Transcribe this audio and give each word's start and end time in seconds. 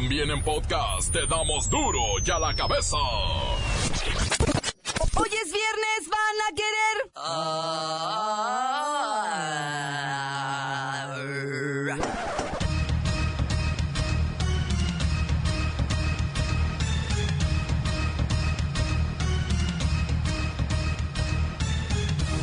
También 0.00 0.30
en 0.30 0.40
podcast 0.44 1.12
te 1.12 1.26
damos 1.26 1.68
duro 1.68 1.98
y 2.24 2.30
a 2.30 2.38
la 2.38 2.54
cabeza. 2.54 2.96
Hoy 5.16 5.28
es 5.28 5.52
viernes, 5.52 6.08
van 6.08 6.40
a 6.46 6.52
querer. 6.54 7.10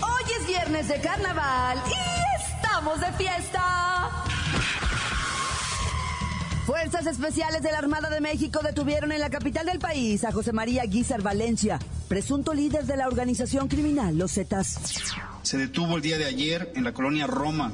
Hoy 0.01 0.25
es 0.41 0.45
viernes 0.45 0.89
de 0.89 0.99
carnaval 0.99 1.81
Especiales 7.05 7.61
de 7.61 7.71
la 7.71 7.77
Armada 7.77 8.09
de 8.09 8.19
México 8.19 8.61
detuvieron 8.63 9.11
en 9.11 9.19
la 9.19 9.29
capital 9.29 9.65
del 9.65 9.79
país 9.79 10.23
a 10.23 10.31
José 10.31 10.53
María 10.53 10.83
Guizar 10.85 11.21
Valencia, 11.21 11.77
presunto 12.07 12.53
líder 12.53 12.85
de 12.85 12.97
la 12.97 13.07
organización 13.07 13.67
criminal 13.67 14.17
Los 14.17 14.33
Zetas. 14.33 14.79
Se 15.43 15.57
detuvo 15.57 15.97
el 15.97 16.01
día 16.01 16.17
de 16.17 16.25
ayer 16.25 16.71
en 16.75 16.83
la 16.83 16.93
colonia 16.93 17.27
Roma 17.27 17.71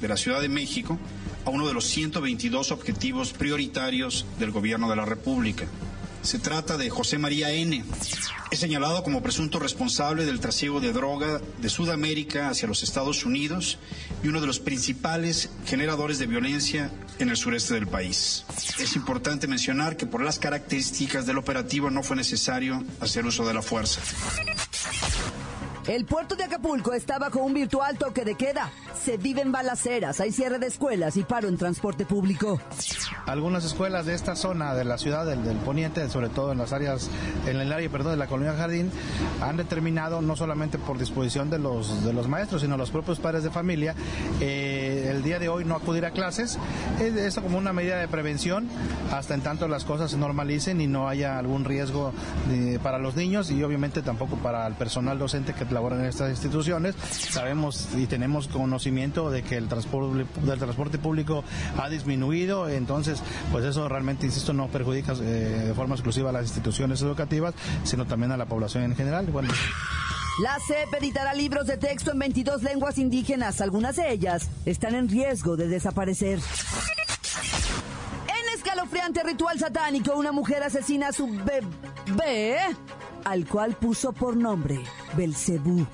de 0.00 0.08
la 0.08 0.16
Ciudad 0.16 0.40
de 0.40 0.48
México 0.48 0.98
a 1.44 1.50
uno 1.50 1.68
de 1.68 1.74
los 1.74 1.84
122 1.86 2.72
objetivos 2.72 3.32
prioritarios 3.32 4.26
del 4.38 4.50
gobierno 4.50 4.90
de 4.90 4.96
la 4.96 5.04
República. 5.04 5.64
Se 6.22 6.38
trata 6.38 6.76
de 6.76 6.88
José 6.88 7.18
María 7.18 7.50
N. 7.50 7.84
Es 8.50 8.58
señalado 8.60 9.02
como 9.02 9.22
presunto 9.22 9.58
responsable 9.58 10.24
del 10.24 10.40
trasiego 10.40 10.80
de 10.80 10.92
droga 10.92 11.40
de 11.58 11.68
Sudamérica 11.68 12.48
hacia 12.48 12.68
los 12.68 12.82
Estados 12.82 13.24
Unidos 13.24 13.78
y 14.22 14.28
uno 14.28 14.40
de 14.40 14.46
los 14.46 14.60
principales 14.60 15.50
generadores 15.66 16.18
de 16.18 16.26
violencia 16.26 16.90
en 17.18 17.28
el 17.28 17.36
sureste 17.36 17.74
del 17.74 17.88
país. 17.88 18.44
Es 18.78 18.94
importante 18.94 19.48
mencionar 19.48 19.96
que 19.96 20.06
por 20.06 20.22
las 20.22 20.38
características 20.38 21.26
del 21.26 21.38
operativo 21.38 21.90
no 21.90 22.02
fue 22.02 22.16
necesario 22.16 22.84
hacer 23.00 23.26
uso 23.26 23.46
de 23.46 23.54
la 23.54 23.62
fuerza. 23.62 24.00
El 25.88 26.04
puerto 26.04 26.36
de 26.36 26.44
Acapulco 26.44 26.92
está 26.92 27.18
bajo 27.18 27.40
un 27.40 27.54
virtual 27.54 27.98
toque 27.98 28.24
de 28.24 28.36
queda. 28.36 28.70
Se 29.02 29.16
viven 29.16 29.50
balaceras, 29.50 30.20
hay 30.20 30.30
cierre 30.30 30.60
de 30.60 30.68
escuelas 30.68 31.16
y 31.16 31.24
paro 31.24 31.48
en 31.48 31.56
transporte 31.58 32.06
público. 32.06 32.60
Algunas 33.26 33.64
escuelas 33.64 34.06
de 34.06 34.14
esta 34.14 34.36
zona 34.36 34.74
de 34.74 34.84
la 34.84 34.96
ciudad 34.96 35.26
del, 35.26 35.56
poniente, 35.58 36.08
sobre 36.08 36.28
todo 36.28 36.52
en 36.52 36.58
las 36.58 36.72
áreas, 36.72 37.10
en 37.48 37.56
el 37.60 37.72
área, 37.72 37.90
perdón, 37.90 38.12
de 38.12 38.16
la 38.18 38.28
colonia 38.28 38.54
Jardín, 38.54 38.92
han 39.40 39.56
determinado 39.56 40.22
no 40.22 40.36
solamente 40.36 40.78
por 40.78 40.98
disposición 40.98 41.50
de 41.50 41.58
los 41.58 42.04
de 42.04 42.12
los 42.12 42.28
maestros, 42.28 42.62
sino 42.62 42.76
los 42.76 42.90
propios 42.92 43.18
padres 43.18 43.42
de 43.42 43.50
familia, 43.50 43.96
eh, 44.40 45.08
el 45.10 45.24
día 45.24 45.40
de 45.40 45.48
hoy 45.48 45.64
no 45.64 45.74
acudir 45.74 46.04
a 46.06 46.12
clases. 46.12 46.58
Es 47.00 47.14
esto 47.16 47.42
como 47.42 47.58
una 47.58 47.72
medida 47.72 47.96
de 47.98 48.06
prevención 48.06 48.68
hasta 49.12 49.34
en 49.34 49.40
tanto 49.40 49.66
las 49.66 49.84
cosas 49.84 50.12
se 50.12 50.16
normalicen 50.16 50.80
y 50.80 50.86
no 50.86 51.08
haya 51.08 51.38
algún 51.38 51.64
riesgo 51.64 52.12
de- 52.48 52.78
para 52.78 52.98
los 52.98 53.16
niños 53.16 53.50
y 53.50 53.62
obviamente 53.64 54.00
tampoco 54.02 54.36
para 54.36 54.64
el 54.68 54.74
personal 54.74 55.18
docente 55.18 55.54
que 55.54 55.64
labora 55.72 55.96
en 55.96 56.06
estas 56.06 56.30
instituciones. 56.30 56.94
Sabemos 57.10 57.88
y 57.96 58.06
tenemos 58.06 58.48
conocimiento 58.48 59.30
de 59.30 59.42
que 59.42 59.56
el 59.56 59.68
transporte 59.68 60.26
del 60.42 60.58
transporte 60.58 60.98
público 60.98 61.44
ha 61.78 61.88
disminuido, 61.88 62.68
entonces 62.68 63.22
pues 63.50 63.64
eso 63.64 63.88
realmente 63.88 64.26
insisto 64.26 64.52
no 64.52 64.68
perjudica 64.68 65.12
eh, 65.14 65.64
de 65.66 65.74
forma 65.74 65.94
exclusiva 65.94 66.30
a 66.30 66.32
las 66.32 66.44
instituciones 66.44 67.02
educativas, 67.02 67.54
sino 67.84 68.06
también 68.06 68.32
a 68.32 68.36
la 68.36 68.46
población 68.46 68.84
en 68.84 68.96
general. 68.96 69.26
Bueno, 69.26 69.48
La 70.42 70.58
CEP 70.66 70.94
editará 70.94 71.34
libros 71.34 71.66
de 71.66 71.76
texto 71.76 72.12
en 72.12 72.18
22 72.18 72.62
lenguas 72.62 72.96
indígenas. 72.96 73.60
Algunas 73.60 73.96
de 73.96 74.10
ellas 74.12 74.48
están 74.64 74.94
en 74.94 75.08
riesgo 75.08 75.56
de 75.56 75.68
desaparecer. 75.68 76.38
En 78.28 78.54
escalofriante 78.54 79.22
ritual 79.22 79.58
satánico, 79.58 80.14
una 80.16 80.32
mujer 80.32 80.62
asesina 80.62 81.08
a 81.08 81.12
su 81.12 81.26
bebé, 81.26 82.56
al 83.24 83.46
cual 83.46 83.74
puso 83.76 84.12
por 84.12 84.36
nombre 84.36 84.80
Belcebú. 85.16 85.86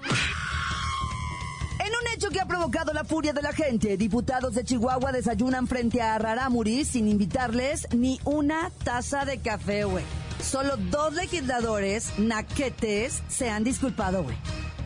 En 1.81 1.93
un 1.94 2.12
hecho 2.15 2.28
que 2.31 2.41
ha 2.41 2.47
provocado 2.47 2.93
la 2.93 3.05
furia 3.05 3.33
de 3.33 3.43
la 3.43 3.53
gente, 3.53 3.97
diputados 3.97 4.55
de 4.55 4.65
Chihuahua 4.65 5.12
desayunan 5.12 5.67
frente 5.67 6.03
a 6.03 6.19
Rarámuri 6.19 6.84
sin 6.84 7.09
invitarles 7.09 7.87
ni 7.94 8.21
una 8.25 8.71
taza 8.84 9.25
de 9.25 9.38
café, 9.38 9.84
güey. 9.84 10.05
Solo 10.43 10.77
dos 10.77 11.15
legisladores 11.15 12.19
naquetes 12.19 13.22
se 13.28 13.49
han 13.50 13.65
disculpado, 13.65 14.22
güey. 14.25 14.37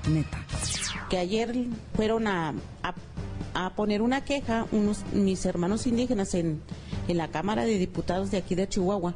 Neta. 0.08 0.44
que 1.08 1.18
ayer 1.18 1.54
fueron 1.94 2.26
a, 2.26 2.54
a- 2.82 2.94
a 3.54 3.70
poner 3.74 4.00
una 4.02 4.24
queja 4.24 4.66
unos 4.72 5.04
mis 5.12 5.44
hermanos 5.44 5.86
indígenas 5.86 6.32
en, 6.34 6.62
en 7.06 7.16
la 7.18 7.28
Cámara 7.28 7.64
de 7.64 7.76
Diputados 7.78 8.30
de 8.30 8.38
aquí 8.38 8.54
de 8.54 8.66
Chihuahua, 8.68 9.14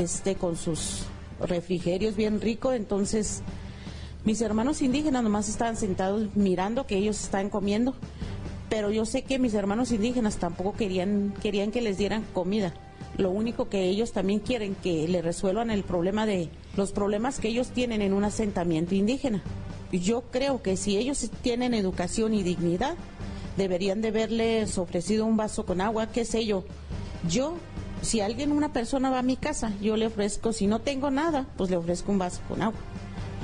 este 0.00 0.34
con 0.34 0.56
sus 0.56 1.04
refrigerios 1.40 2.16
bien 2.16 2.40
ricos, 2.40 2.74
entonces 2.74 3.42
mis 4.24 4.40
hermanos 4.40 4.82
indígenas 4.82 5.22
nomás 5.22 5.48
estaban 5.48 5.76
sentados 5.76 6.34
mirando 6.36 6.86
que 6.86 6.96
ellos 6.96 7.20
estaban 7.22 7.50
comiendo, 7.50 7.94
pero 8.68 8.90
yo 8.90 9.04
sé 9.04 9.22
que 9.22 9.38
mis 9.38 9.54
hermanos 9.54 9.92
indígenas 9.92 10.36
tampoco 10.36 10.74
querían 10.74 11.34
querían 11.42 11.70
que 11.70 11.82
les 11.82 11.98
dieran 11.98 12.24
comida. 12.32 12.72
Lo 13.18 13.30
único 13.30 13.68
que 13.68 13.84
ellos 13.84 14.12
también 14.12 14.40
quieren 14.40 14.74
que 14.74 15.06
le 15.06 15.20
resuelvan 15.20 15.70
el 15.70 15.82
problema 15.82 16.24
de 16.24 16.48
los 16.76 16.92
problemas 16.92 17.40
que 17.40 17.48
ellos 17.48 17.68
tienen 17.68 18.00
en 18.00 18.14
un 18.14 18.24
asentamiento 18.24 18.94
indígena. 18.94 19.42
Yo 19.92 20.22
creo 20.30 20.62
que 20.62 20.78
si 20.78 20.96
ellos 20.96 21.30
tienen 21.42 21.74
educación 21.74 22.32
y 22.32 22.42
dignidad, 22.42 22.94
deberían 23.58 24.00
de 24.00 24.08
haberles 24.08 24.78
ofrecido 24.78 25.26
un 25.26 25.36
vaso 25.36 25.66
con 25.66 25.82
agua, 25.82 26.06
qué 26.06 26.24
sé 26.24 26.46
yo. 26.46 26.64
Yo, 27.28 27.56
si 28.02 28.20
alguien, 28.20 28.52
una 28.52 28.72
persona 28.72 29.08
va 29.10 29.20
a 29.20 29.22
mi 29.22 29.36
casa, 29.36 29.72
yo 29.80 29.96
le 29.96 30.06
ofrezco, 30.06 30.52
si 30.52 30.66
no 30.66 30.80
tengo 30.80 31.10
nada, 31.10 31.46
pues 31.56 31.70
le 31.70 31.76
ofrezco 31.76 32.12
un 32.12 32.18
vaso 32.18 32.40
con 32.48 32.60
agua. 32.62 32.78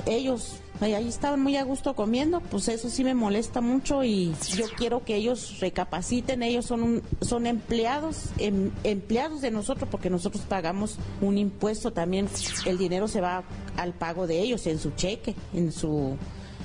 Ellos 0.05 0.57
ahí 0.81 1.07
estaban 1.09 1.41
muy 1.41 1.57
a 1.57 1.63
gusto 1.63 1.93
comiendo, 1.93 2.39
pues 2.39 2.69
eso 2.69 2.89
sí 2.89 3.03
me 3.03 3.13
molesta 3.13 3.59
mucho 3.59 4.03
y 4.05 4.33
yo 4.55 4.65
quiero 4.77 5.03
que 5.03 5.15
ellos 5.15 5.57
recapaciten, 5.59 6.41
ellos 6.41 6.65
son 6.65 6.83
un- 6.83 7.03
son 7.19 7.47
empleados, 7.47 8.29
em- 8.37 8.71
empleados 8.85 9.41
de 9.41 9.51
nosotros 9.51 9.89
porque 9.91 10.09
nosotros 10.09 10.43
pagamos 10.47 10.95
un 11.19 11.37
impuesto 11.37 11.91
también, 11.91 12.29
el 12.65 12.77
dinero 12.77 13.09
se 13.09 13.19
va 13.19 13.43
al 13.75 13.91
pago 13.93 14.25
de 14.25 14.39
ellos 14.39 14.65
en 14.67 14.79
su 14.79 14.91
cheque, 14.91 15.35
en 15.53 15.73
su 15.73 16.15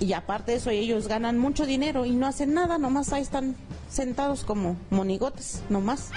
y 0.01 0.13
aparte 0.13 0.53
de 0.53 0.59
eso 0.59 0.71
ellos 0.71 1.07
ganan 1.09 1.39
mucho 1.39 1.67
dinero 1.67 2.05
y 2.05 2.11
no 2.11 2.27
hacen 2.27 2.55
nada, 2.55 2.79
nomás 2.79 3.13
ahí 3.13 3.23
están 3.23 3.57
sentados 3.91 4.45
como 4.45 4.77
monigotes, 4.91 5.63
nomás. 5.69 6.11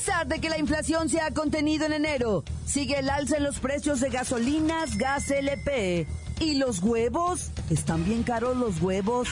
A 0.00 0.02
pesar 0.02 0.26
de 0.28 0.40
que 0.40 0.48
la 0.48 0.56
inflación 0.56 1.10
se 1.10 1.20
ha 1.20 1.30
contenido 1.30 1.84
en 1.84 1.92
enero, 1.92 2.42
sigue 2.64 2.98
el 2.98 3.10
alza 3.10 3.36
en 3.36 3.44
los 3.44 3.58
precios 3.58 4.00
de 4.00 4.08
gasolinas, 4.08 4.96
gas 4.96 5.30
LP. 5.30 6.06
¿Y 6.38 6.54
los 6.54 6.82
huevos? 6.82 7.50
¿Están 7.68 8.06
bien 8.06 8.22
caros 8.22 8.56
los 8.56 8.80
huevos? 8.80 9.28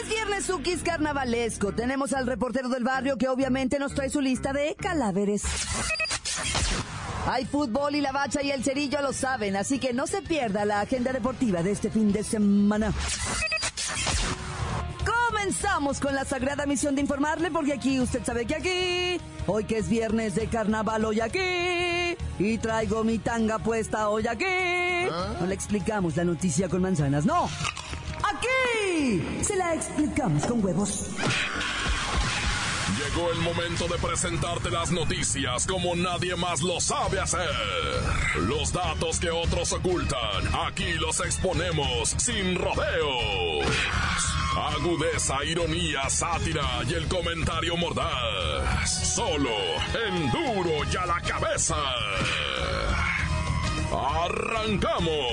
Es 0.00 0.08
viernes 0.08 0.46
Sukis 0.46 0.82
carnavalesco. 0.82 1.72
Tenemos 1.72 2.12
al 2.12 2.26
reportero 2.26 2.68
del 2.70 2.82
barrio 2.82 3.16
que 3.18 3.28
obviamente 3.28 3.78
nos 3.78 3.94
trae 3.94 4.10
su 4.10 4.20
lista 4.20 4.52
de 4.52 4.74
cadáveres. 4.74 5.44
Hay 7.28 7.44
fútbol 7.44 7.94
y 7.94 8.00
la 8.00 8.10
bacha 8.10 8.42
y 8.42 8.50
el 8.50 8.64
cerillo 8.64 9.00
lo 9.00 9.12
saben, 9.12 9.54
así 9.54 9.78
que 9.78 9.92
no 9.92 10.08
se 10.08 10.22
pierda 10.22 10.64
la 10.64 10.80
agenda 10.80 11.12
deportiva 11.12 11.62
de 11.62 11.70
este 11.70 11.88
fin 11.88 12.10
de 12.10 12.24
semana. 12.24 12.92
Comenzamos 15.42 15.98
con 15.98 16.14
la 16.14 16.24
sagrada 16.24 16.66
misión 16.66 16.94
de 16.94 17.00
informarle, 17.00 17.50
porque 17.50 17.72
aquí 17.72 17.98
usted 17.98 18.24
sabe 18.24 18.46
que 18.46 18.54
aquí, 18.54 19.20
hoy 19.48 19.64
que 19.64 19.78
es 19.78 19.88
viernes 19.88 20.36
de 20.36 20.46
carnaval, 20.46 21.04
hoy 21.04 21.18
aquí, 21.18 22.16
y 22.38 22.58
traigo 22.58 23.02
mi 23.02 23.18
tanga 23.18 23.58
puesta 23.58 24.08
hoy 24.08 24.24
aquí. 24.28 24.44
No 25.40 25.44
le 25.44 25.52
explicamos 25.52 26.14
la 26.14 26.22
noticia 26.22 26.68
con 26.68 26.80
manzanas, 26.82 27.26
no. 27.26 27.50
Aquí 28.22 29.42
se 29.42 29.56
la 29.56 29.74
explicamos 29.74 30.46
con 30.46 30.64
huevos. 30.64 31.06
Llegó 32.96 33.32
el 33.32 33.38
momento 33.40 33.88
de 33.88 33.98
presentarte 33.98 34.70
las 34.70 34.92
noticias 34.92 35.66
como 35.66 35.96
nadie 35.96 36.36
más 36.36 36.62
lo 36.62 36.80
sabe 36.80 37.18
hacer. 37.18 37.50
Los 38.46 38.72
datos 38.72 39.18
que 39.18 39.30
otros 39.30 39.72
ocultan, 39.72 40.54
aquí 40.68 40.92
los 41.00 41.18
exponemos 41.18 42.14
sin 42.16 42.54
rodeos. 42.54 43.66
Agudeza, 44.54 45.42
ironía, 45.44 46.10
sátira 46.10 46.82
y 46.86 46.92
el 46.92 47.08
comentario 47.08 47.74
mordaz. 47.76 49.14
Solo 49.14 49.48
en 50.08 50.30
duro 50.30 50.84
y 50.92 50.96
a 50.96 51.06
la 51.06 51.20
cabeza. 51.20 51.76
¡Arrancamos! 53.90 55.32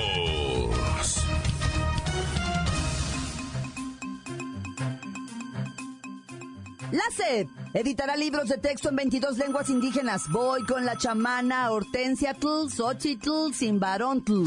La 6.90 7.04
CEP 7.14 7.48
editará 7.74 8.16
libros 8.16 8.48
de 8.48 8.56
texto 8.56 8.88
en 8.88 8.96
22 8.96 9.36
lenguas 9.36 9.68
indígenas. 9.68 10.22
Voy 10.30 10.64
con 10.64 10.86
la 10.86 10.96
chamana 10.96 11.70
Hortensia 11.70 12.34
Tl, 12.34 12.70
Xochitl, 12.70 13.52
Simbarontl. 13.52 14.44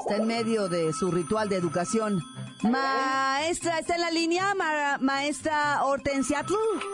Está 0.00 0.16
en 0.16 0.26
medio 0.26 0.68
de 0.68 0.92
su 0.92 1.12
ritual 1.12 1.48
de 1.48 1.56
educación. 1.56 2.20
Maestra, 2.64 3.78
¿está 3.80 3.94
en 3.94 4.00
la 4.00 4.10
línea? 4.10 4.54
Ma- 4.54 4.96
maestra 5.00 5.84
Hortensia. 5.84 6.42
Claudia, 6.44 6.88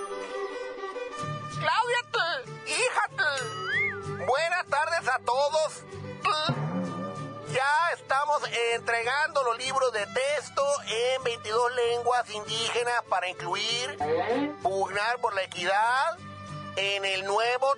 hija. 2.66 3.08
Buenas 4.26 4.66
tardes 4.66 5.08
a 5.08 5.18
todos. 5.20 5.84
Ya 7.52 7.90
estamos 7.94 8.42
entregando 8.74 9.42
los 9.44 9.58
libros 9.58 9.92
de 9.92 10.06
texto 10.06 10.64
en 10.86 11.22
22 11.24 11.72
lenguas 11.74 12.28
indígenas 12.30 13.02
para 13.08 13.28
incluir, 13.28 13.96
pugnar 14.62 15.18
por 15.20 15.34
la 15.34 15.42
equidad 15.44 16.18
en 16.76 17.04
el 17.04 17.24
nuevo 17.24 17.74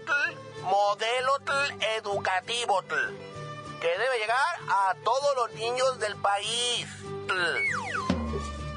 modelo 0.63 1.33
educativo 1.97 2.83
que 3.83 3.89
debe 3.89 4.19
llegar 4.21 4.39
a 4.69 4.95
todos 5.03 5.35
los 5.35 5.53
niños 5.55 5.99
del 5.99 6.15
país. 6.17 6.87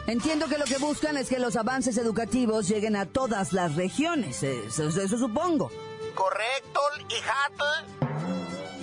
Entiendo 0.07 0.47
que 0.47 0.57
lo 0.57 0.65
que 0.65 0.79
buscan 0.79 1.15
es 1.17 1.29
que 1.29 1.37
los 1.37 1.55
avances 1.55 1.95
educativos 1.97 2.67
lleguen 2.67 2.95
a 2.95 3.05
todas 3.05 3.53
las 3.53 3.75
regiones, 3.75 4.41
eso, 4.41 4.87
eso 4.87 5.17
supongo. 5.17 5.71
Correcto, 6.15 6.81
hijata. 7.09 7.85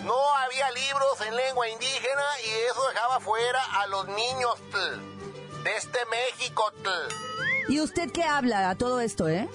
No 0.04 0.36
había 0.36 0.70
libros 0.70 1.20
en 1.26 1.34
lengua 1.34 1.68
indígena 1.68 2.24
y 2.44 2.50
eso 2.70 2.88
dejaba 2.88 3.18
fuera 3.18 3.60
a 3.80 3.86
los 3.88 4.06
niños 4.06 4.54
de 5.64 5.76
este 5.76 5.98
México. 6.06 6.72
¿Y 7.68 7.80
usted 7.80 8.12
qué 8.12 8.22
habla 8.22 8.70
a 8.70 8.76
todo 8.76 9.00
esto, 9.00 9.28
eh? 9.28 9.48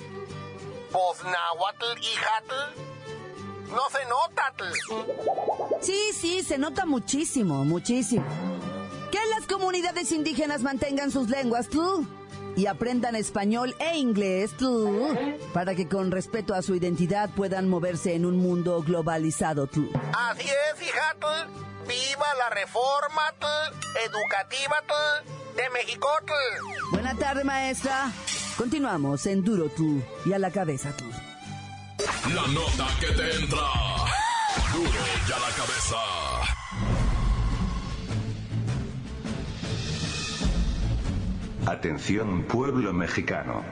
Pues 0.91 1.23
náhuatl, 1.23 1.97
hijatl. 2.01 2.87
No 3.69 3.89
se 3.89 4.05
nota. 4.05 4.53
Sí, 5.81 6.11
sí, 6.13 6.43
se 6.43 6.57
nota 6.57 6.85
muchísimo, 6.85 7.63
muchísimo. 7.65 8.25
Que 9.11 9.19
las 9.35 9.47
comunidades 9.47 10.11
indígenas 10.11 10.61
mantengan 10.61 11.11
sus 11.11 11.29
lenguas, 11.29 11.69
tú 11.69 12.05
y 12.57 12.65
aprendan 12.65 13.15
español 13.15 13.75
e 13.79 13.97
inglés 13.97 14.51
tú, 14.57 15.15
para 15.53 15.75
que 15.75 15.87
con 15.87 16.09
respeto 16.09 16.55
a 16.55 16.63
su 16.63 16.73
identidad 16.73 17.29
puedan 17.29 17.69
moverse 17.69 18.15
en 18.15 18.25
un 18.25 18.37
mundo 18.37 18.81
globalizado 18.81 19.67
tú. 19.67 19.89
Así 20.13 20.47
es, 20.47 20.87
hija, 20.87 21.15
viva 21.87 22.25
la 22.39 22.49
reforma 22.55 23.21
educativa 24.03 24.75
de 25.55 25.69
México. 25.69 26.07
Buena 26.91 27.13
tarde, 27.15 27.43
maestra. 27.43 28.11
Continuamos 28.57 29.27
en 29.27 29.43
Duro 29.43 29.69
tú 29.69 30.01
y 30.25 30.33
a 30.33 30.39
la 30.39 30.49
cabeza 30.49 30.91
tú. 30.97 31.05
La 32.33 32.47
nota 32.47 32.87
que 32.99 33.07
te 33.07 33.35
entra. 33.35 33.96
Duro 34.73 34.89
la 35.29 35.51
cabeza. 35.55 35.97
Atención 41.65 42.43
pueblo 42.43 42.93
mexicano. 42.93 43.63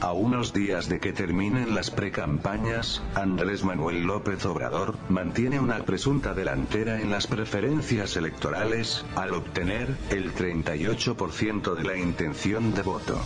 A 0.00 0.12
unos 0.12 0.54
días 0.54 0.88
de 0.88 0.98
que 0.98 1.12
terminen 1.12 1.74
las 1.74 1.90
precampañas, 1.90 3.02
Andrés 3.14 3.64
Manuel 3.64 4.04
López 4.04 4.46
Obrador 4.46 4.96
mantiene 5.10 5.60
una 5.60 5.80
presunta 5.80 6.32
delantera 6.32 7.02
en 7.02 7.10
las 7.10 7.26
preferencias 7.26 8.16
electorales, 8.16 9.04
al 9.14 9.34
obtener 9.34 9.94
el 10.08 10.34
38% 10.34 11.74
de 11.74 11.84
la 11.84 11.96
intención 11.98 12.72
de 12.72 12.82
voto. 12.82 13.20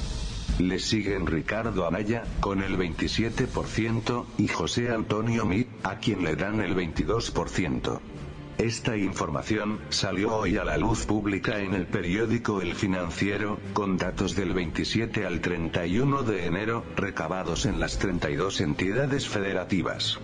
Le 0.59 0.79
siguen 0.79 1.27
Ricardo 1.27 1.87
Anaya, 1.87 2.23
con 2.41 2.63
el 2.63 2.77
27%, 2.79 4.27
y 4.39 4.49
José 4.49 4.91
Antonio 4.91 5.45
Mit, 5.45 5.69
a 5.83 5.99
quien 5.99 6.23
le 6.23 6.37
dan 6.37 6.61
el 6.61 6.77
22%. 6.77 8.01
Esta 8.59 8.97
información 8.97 9.81
salió 9.89 10.33
hoy 10.37 10.57
a 10.57 10.65
la 10.65 10.77
luz 10.79 11.07
pública 11.07 11.59
en 11.59 11.75
el 11.75 11.87
periódico 11.89 12.63
El 12.63 12.77
Financiero, 12.77 13.59
con 13.73 13.97
datos 13.97 14.37
del 14.37 14.55
27 14.55 15.27
al 15.27 15.41
31 15.41 16.23
de 16.23 16.47
enero, 16.47 16.85
recabados 16.95 17.67
en 17.67 17.81
las 17.81 17.99
32 17.99 18.61
entidades 18.61 19.29
federativas. 19.29 20.21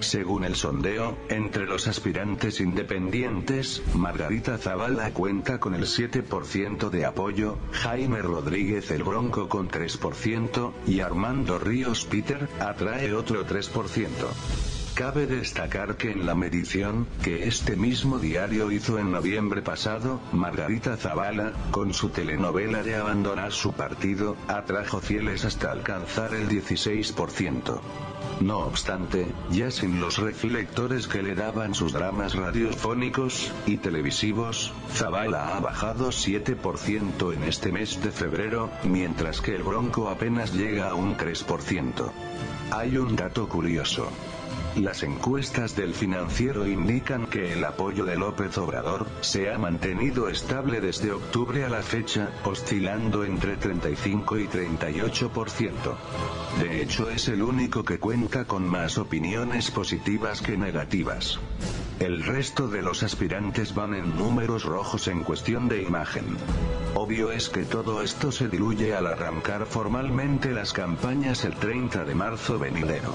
Según 0.00 0.44
el 0.44 0.56
sondeo, 0.56 1.16
entre 1.28 1.66
los 1.66 1.88
aspirantes 1.88 2.60
independientes, 2.60 3.82
Margarita 3.94 4.58
Zavala 4.58 5.10
cuenta 5.12 5.58
con 5.58 5.74
el 5.74 5.84
7% 5.84 6.90
de 6.90 7.04
apoyo, 7.06 7.58
Jaime 7.72 8.20
Rodríguez 8.22 8.90
el 8.90 9.02
Bronco 9.02 9.48
con 9.48 9.68
3% 9.68 10.72
y 10.86 11.00
Armando 11.00 11.58
Ríos 11.58 12.04
Peter 12.04 12.48
atrae 12.60 13.14
otro 13.14 13.46
3%. 13.46 14.75
Cabe 14.96 15.26
destacar 15.26 15.98
que 15.98 16.10
en 16.10 16.24
la 16.24 16.34
medición, 16.34 17.06
que 17.22 17.46
este 17.46 17.76
mismo 17.76 18.18
diario 18.18 18.70
hizo 18.72 18.98
en 18.98 19.12
noviembre 19.12 19.60
pasado, 19.60 20.22
Margarita 20.32 20.96
Zavala, 20.96 21.52
con 21.70 21.92
su 21.92 22.08
telenovela 22.08 22.82
de 22.82 22.96
abandonar 22.96 23.52
su 23.52 23.74
partido, 23.74 24.38
atrajo 24.48 25.02
fieles 25.02 25.44
hasta 25.44 25.70
alcanzar 25.70 26.34
el 26.34 26.48
16%. 26.48 27.78
No 28.40 28.60
obstante, 28.60 29.26
ya 29.50 29.70
sin 29.70 30.00
los 30.00 30.16
reflectores 30.16 31.06
que 31.06 31.22
le 31.22 31.34
daban 31.34 31.74
sus 31.74 31.92
dramas 31.92 32.34
radiofónicos 32.34 33.52
y 33.66 33.76
televisivos, 33.76 34.72
Zavala 34.94 35.58
ha 35.58 35.60
bajado 35.60 36.08
7% 36.08 37.34
en 37.34 37.44
este 37.44 37.70
mes 37.70 38.02
de 38.02 38.12
febrero, 38.12 38.70
mientras 38.82 39.42
que 39.42 39.56
el 39.56 39.62
Bronco 39.62 40.08
apenas 40.08 40.54
llega 40.54 40.88
a 40.88 40.94
un 40.94 41.18
3%. 41.18 42.12
Hay 42.70 42.96
un 42.96 43.14
dato 43.14 43.46
curioso. 43.46 44.10
Las 44.76 45.02
encuestas 45.02 45.74
del 45.74 45.94
financiero 45.94 46.66
indican 46.66 47.26
que 47.26 47.54
el 47.54 47.64
apoyo 47.64 48.04
de 48.04 48.16
López 48.16 48.58
Obrador 48.58 49.06
se 49.22 49.50
ha 49.50 49.56
mantenido 49.56 50.28
estable 50.28 50.82
desde 50.82 51.12
octubre 51.12 51.64
a 51.64 51.70
la 51.70 51.82
fecha, 51.82 52.28
oscilando 52.44 53.24
entre 53.24 53.56
35 53.56 54.38
y 54.38 54.46
38%. 54.46 55.70
De 56.60 56.82
hecho 56.82 57.08
es 57.08 57.28
el 57.28 57.42
único 57.42 57.84
que 57.84 57.98
cuenta 57.98 58.44
con 58.44 58.68
más 58.68 58.98
opiniones 58.98 59.70
positivas 59.70 60.42
que 60.42 60.58
negativas. 60.58 61.38
El 61.98 62.22
resto 62.24 62.68
de 62.68 62.82
los 62.82 63.02
aspirantes 63.02 63.74
van 63.74 63.94
en 63.94 64.16
números 64.16 64.64
rojos 64.64 65.08
en 65.08 65.22
cuestión 65.22 65.66
de 65.66 65.82
imagen. 65.82 66.36
Obvio 66.94 67.32
es 67.32 67.48
que 67.48 67.64
todo 67.64 68.02
esto 68.02 68.30
se 68.30 68.48
diluye 68.48 68.94
al 68.94 69.06
arrancar 69.06 69.64
formalmente 69.64 70.52
las 70.52 70.74
campañas 70.74 71.44
el 71.46 71.54
30 71.54 72.04
de 72.04 72.14
marzo 72.14 72.58
venidero. 72.58 73.14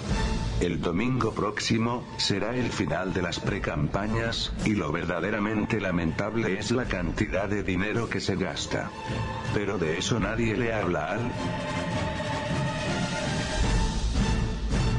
El 0.62 0.81
domingo 0.81 1.31
próximo 1.31 2.04
será 2.18 2.56
el 2.56 2.72
final 2.72 3.13
de 3.13 3.22
las 3.22 3.39
precampañas, 3.39 4.51
y 4.66 4.72
lo 4.72 4.92
verdaderamente 4.92 5.80
lamentable 5.80 6.57
es 6.57 6.72
la 6.72 6.86
cantidad 6.86 7.48
de 7.48 7.62
dinero 7.62 8.10
que 8.10 8.19
se 8.19 8.36
gasta. 8.36 8.89
Pero 9.54 9.77
de 9.77 10.00
eso 10.00 10.19
nadie 10.19 10.57
le 10.57 10.74
habla 10.74 11.12
al 11.12 11.31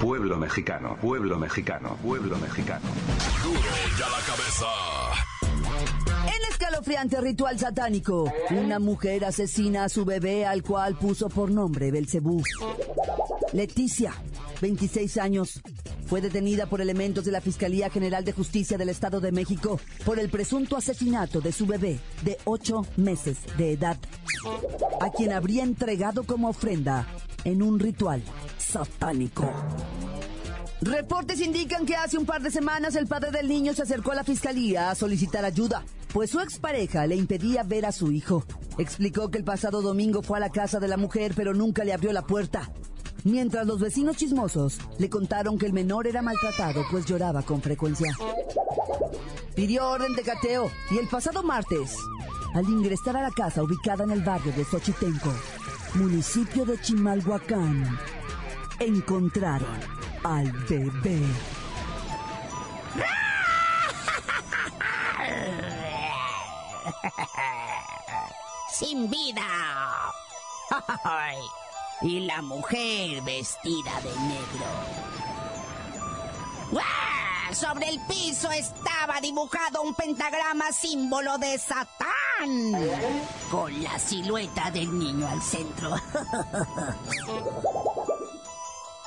pueblo 0.03 0.37
mexicano, 0.37 0.97
pueblo 1.01 1.39
mexicano, 1.39 1.97
pueblo 2.03 2.37
mexicano. 2.39 2.85
Duro 3.45 3.61
ya 3.97 4.09
la 4.09 4.19
cabeza. 4.27 4.67
En 6.27 6.51
escalofriante 6.51 7.21
ritual 7.21 7.57
satánico, 7.57 8.25
una 8.51 8.81
mujer 8.81 9.25
asesina 9.25 9.85
a 9.85 9.89
su 9.89 10.05
bebé 10.05 10.45
al 10.45 10.65
cual 10.65 10.97
puso 10.97 11.29
por 11.29 11.53
nombre 11.53 11.93
Belcebú. 11.93 12.43
Leticia, 13.53 14.13
26 14.61 15.19
años, 15.19 15.61
fue 16.07 16.21
detenida 16.21 16.67
por 16.67 16.81
elementos 16.81 17.25
de 17.25 17.31
la 17.31 17.41
Fiscalía 17.41 17.89
General 17.89 18.25
de 18.25 18.33
Justicia 18.33 18.77
del 18.77 18.89
Estado 18.89 19.21
de 19.21 19.31
México 19.31 19.79
por 20.05 20.19
el 20.19 20.31
presunto 20.31 20.77
asesinato 20.77 21.41
de 21.41 21.53
su 21.53 21.65
bebé 21.65 22.01
de 22.25 22.39
8 22.45 22.87
meses 22.97 23.39
de 23.57 23.75
edad, 23.75 23.99
a 25.01 25.11
quien 25.11 25.33
habría 25.33 25.63
entregado 25.63 26.25
como 26.25 26.49
ofrenda 26.49 27.07
en 27.45 27.63
un 27.63 27.79
ritual 27.79 28.23
satánico. 28.59 29.51
Reportes 30.81 31.41
indican 31.41 31.87
que 31.87 31.95
hace 31.95 32.19
un 32.19 32.27
par 32.27 32.43
de 32.43 32.51
semanas 32.51 32.97
el 32.97 33.07
padre 33.07 33.31
del 33.31 33.47
niño 33.47 33.73
se 33.73 33.83
acercó 33.83 34.13
a 34.13 34.17
la 34.17 34.25
fiscalía 34.25 34.91
a 34.91 34.97
solicitar 34.97 35.45
ayuda, 35.45 35.85
pues 36.13 36.31
su 36.31 36.41
expareja 36.41 37.07
le 37.07 37.15
impedía 37.15 37.63
ver 37.63 37.87
a 37.87 37.93
su 37.93 38.11
hijo. 38.11 38.45
Explicó 38.79 39.31
que 39.31 39.39
el 39.39 39.45
pasado 39.45 39.81
domingo 39.81 40.23
fue 40.23 40.39
a 40.39 40.41
la 40.41 40.51
casa 40.51 40.81
de 40.81 40.89
la 40.89 40.97
mujer, 40.97 41.35
pero 41.37 41.55
nunca 41.55 41.85
le 41.85 41.93
abrió 41.93 42.13
la 42.13 42.23
puerta. 42.23 42.73
Mientras 43.25 43.65
los 43.65 43.79
vecinos 43.79 44.17
chismosos 44.17 44.79
le 44.99 45.09
contaron 45.09 45.57
que 45.57 45.67
el 45.67 45.73
menor 45.73 46.09
era 46.09 46.23
maltratado, 46.23 46.83
pues 46.91 47.07
lloraba 47.07 47.43
con 47.43 47.63
frecuencia. 47.63 48.17
Pidió 49.55 49.89
orden 49.89 50.17
de 50.17 50.23
cateo 50.23 50.69
y 50.91 50.99
el 50.99 51.07
pasado 51.07 51.45
martes, 51.45 51.97
al 52.55 52.65
ingresar 52.65 53.17
a 53.17 53.23
la 53.23 53.31
casa 53.31 53.63
ubicada 53.63 54.03
en 54.03 54.11
el 54.11 54.23
barrio 54.23 54.53
de 54.55 54.65
Xochitenco, 54.65 55.33
municipio 55.95 56.65
de 56.65 56.81
Chimalhuacán, 56.81 57.99
encontraron 58.79 59.81
al 60.25 60.51
bebé. 60.69 61.21
Sin 68.73 69.11
vida. 69.11 69.43
y 72.03 72.21
la 72.21 72.43
mujer 72.43 73.23
vestida 73.23 74.01
de 74.03 74.11
negro. 74.29 74.67
Sobre 77.53 77.91
el 77.91 78.01
piso 78.07 78.51
estaba 78.51 79.21
dibujado 79.21 79.83
un 79.83 79.95
pentagrama 79.95 80.73
símbolo 80.73 81.37
de 81.37 81.59
Satán, 81.59 82.09
con 83.51 83.83
la 83.83 83.99
silueta 83.99 84.71
del 84.73 84.99
niño 84.99 85.29
al 85.29 85.41
centro. 85.41 85.91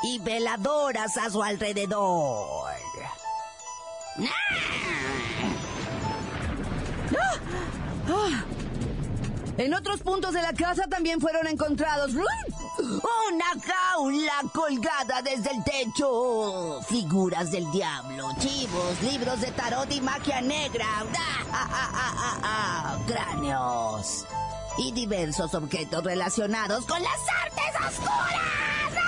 y 0.03 0.19
veladoras 0.19 1.17
a 1.17 1.29
su 1.29 1.43
alrededor. 1.43 2.65
En 9.57 9.73
otros 9.73 10.01
puntos 10.01 10.33
de 10.33 10.41
la 10.41 10.53
casa 10.53 10.87
también 10.87 11.19
fueron 11.19 11.47
encontrados 11.47 12.13
una 12.85 13.45
jaula 13.63 14.41
colgada 14.53 15.21
desde 15.21 15.51
el 15.51 15.63
techo, 15.63 16.81
figuras 16.87 17.51
del 17.51 17.69
diablo, 17.71 18.29
chivos, 18.39 19.01
libros 19.01 19.41
de 19.41 19.51
tarot 19.51 19.91
y 19.91 20.01
magia 20.01 20.41
negra, 20.41 20.85
cráneos. 23.07 24.25
Y 24.77 24.91
diversos 24.91 25.53
objetos 25.55 26.03
relacionados 26.03 26.85
con 26.85 27.01
las 27.01 27.19
artes 27.43 27.87
oscuras. 27.87 28.41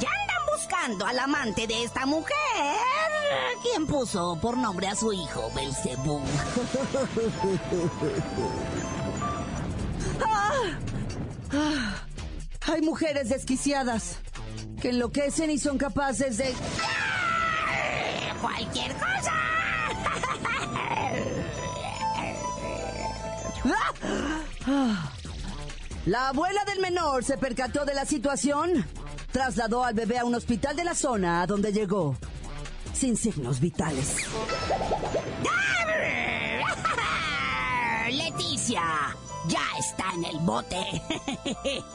Ya 0.00 0.08
andan 0.08 0.46
buscando 0.52 1.06
al 1.06 1.18
amante 1.18 1.66
de 1.66 1.84
esta 1.84 2.04
mujer. 2.04 2.34
¿Quién 3.62 3.86
puso 3.86 4.38
por 4.40 4.56
nombre 4.56 4.86
a 4.88 4.94
su 4.94 5.12
hijo 5.12 5.50
Belcebú? 5.54 6.20
Hay 12.72 12.80
mujeres 12.82 13.28
desquiciadas 13.28 14.18
que 14.80 14.90
enloquecen 14.90 15.50
y 15.50 15.58
son 15.58 15.78
capaces 15.78 16.38
de... 16.38 16.54
¡Cualquier 18.40 18.92
cosa! 18.94 19.32
La 26.06 26.28
abuela 26.28 26.64
del 26.66 26.80
menor 26.80 27.24
se 27.24 27.38
percató 27.38 27.86
de 27.86 27.94
la 27.94 28.04
situación, 28.04 28.84
trasladó 29.32 29.84
al 29.84 29.94
bebé 29.94 30.18
a 30.18 30.26
un 30.26 30.34
hospital 30.34 30.76
de 30.76 30.84
la 30.84 30.94
zona 30.94 31.40
a 31.40 31.46
donde 31.46 31.72
llegó, 31.72 32.18
sin 32.94 33.16
signos 33.16 33.60
vitales. 33.60 34.16
Leticia 38.10 38.82
ya 39.48 39.62
está 39.78 40.04
en 40.14 40.24
el 40.24 40.38
bote. 40.40 41.02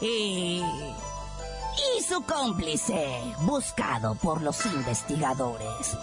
y 0.00 0.62
su 2.06 2.22
cómplice, 2.22 3.20
buscado 3.40 4.14
por 4.16 4.42
los 4.42 4.64
investigadores. 4.66 5.96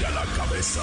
y 0.00 0.04
a 0.04 0.10
la 0.10 0.24
cabeza. 0.36 0.82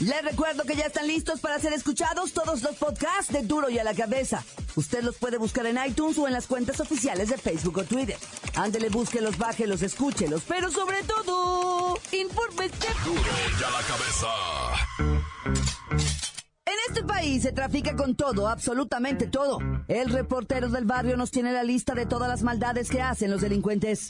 Les 0.00 0.22
recuerdo 0.22 0.64
que 0.64 0.76
ya 0.76 0.86
están 0.86 1.06
listos 1.06 1.40
para 1.40 1.58
ser 1.58 1.74
escuchados 1.74 2.32
todos 2.32 2.62
los 2.62 2.76
podcasts 2.76 3.30
de 3.30 3.42
Duro 3.42 3.68
y 3.68 3.78
a 3.78 3.84
la 3.84 3.92
cabeza. 3.92 4.42
Usted 4.74 5.02
los 5.02 5.18
puede 5.18 5.36
buscar 5.36 5.66
en 5.66 5.78
iTunes 5.86 6.16
o 6.16 6.26
en 6.26 6.32
las 6.32 6.46
cuentas 6.46 6.80
oficiales 6.80 7.28
de 7.28 7.36
Facebook 7.36 7.76
o 7.78 7.84
Twitter. 7.84 8.16
Ándele, 8.56 8.88
búsquelos, 8.88 9.36
bájelos, 9.36 9.82
escúchelos, 9.82 10.42
pero 10.48 10.70
sobre 10.70 11.02
todo, 11.02 11.98
infórmese. 12.12 12.88
Duro 13.04 13.20
y 13.20 13.62
a 13.62 13.70
la 13.70 13.82
cabeza. 13.82 14.28
En 16.64 16.76
este 16.88 17.04
país 17.04 17.42
se 17.42 17.52
trafica 17.52 17.94
con 17.94 18.14
todo, 18.14 18.48
absolutamente 18.48 19.26
todo. 19.26 19.58
El 19.86 20.10
reportero 20.10 20.70
del 20.70 20.86
barrio 20.86 21.18
nos 21.18 21.30
tiene 21.30 21.52
la 21.52 21.62
lista 21.62 21.94
de 21.94 22.06
todas 22.06 22.28
las 22.28 22.42
maldades 22.42 22.88
que 22.88 23.02
hacen 23.02 23.30
los 23.30 23.42
delincuentes. 23.42 24.08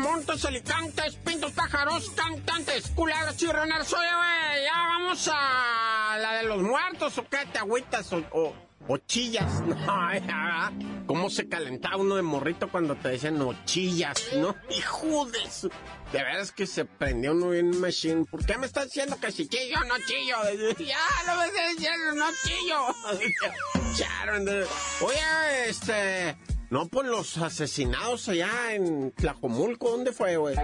Montes, 0.00 0.44
alicantes, 0.46 1.16
pintos, 1.16 1.52
pájaros, 1.52 2.10
cantantes, 2.10 2.90
culebras, 2.94 3.36
chirroneros. 3.36 3.92
Oye, 3.92 4.08
güey, 4.08 4.64
ya 4.64 4.72
vamos 4.72 5.30
a 5.30 6.16
la 6.18 6.32
de 6.38 6.44
los 6.44 6.62
muertos, 6.62 7.18
¿o 7.18 7.28
qué? 7.28 7.44
¿Te 7.52 7.58
agüitas 7.58 8.10
o, 8.14 8.24
o, 8.32 8.54
o 8.88 8.96
chillas? 8.96 9.60
No, 9.60 10.14
ya, 10.14 10.72
¿Cómo 11.06 11.28
se 11.28 11.48
calentaba 11.48 11.98
uno 11.98 12.16
de 12.16 12.22
morrito 12.22 12.70
cuando 12.70 12.96
te 12.96 13.10
decían 13.10 13.38
no 13.38 13.54
chillas, 13.66 14.30
no? 14.36 14.56
Hijo 14.70 15.26
de 15.26 15.50
su... 15.50 15.68
De 16.12 16.24
veras 16.24 16.50
que 16.50 16.66
se 16.66 16.86
prendió 16.86 17.32
uno 17.32 17.50
bien 17.50 17.78
machine. 17.78 18.24
¿Por 18.24 18.46
qué 18.46 18.56
me 18.56 18.66
estás 18.66 18.86
diciendo 18.86 19.18
que 19.20 19.30
si 19.30 19.48
chillo 19.48 19.84
no 19.84 19.96
chillo? 19.98 20.36
Ya, 20.78 20.98
no 21.26 21.36
me 21.36 21.46
estás 21.46 21.76
diciendo 21.76 22.14
no 22.14 22.26
chillo. 22.42 22.86
Oye, 25.02 25.68
este... 25.68 26.38
No, 26.70 26.86
pues 26.86 27.08
los 27.08 27.36
asesinados 27.38 28.28
allá 28.28 28.74
en 28.74 29.10
Tlajomulco, 29.10 29.90
¿dónde 29.90 30.12
fue, 30.12 30.36
güey? 30.36 30.54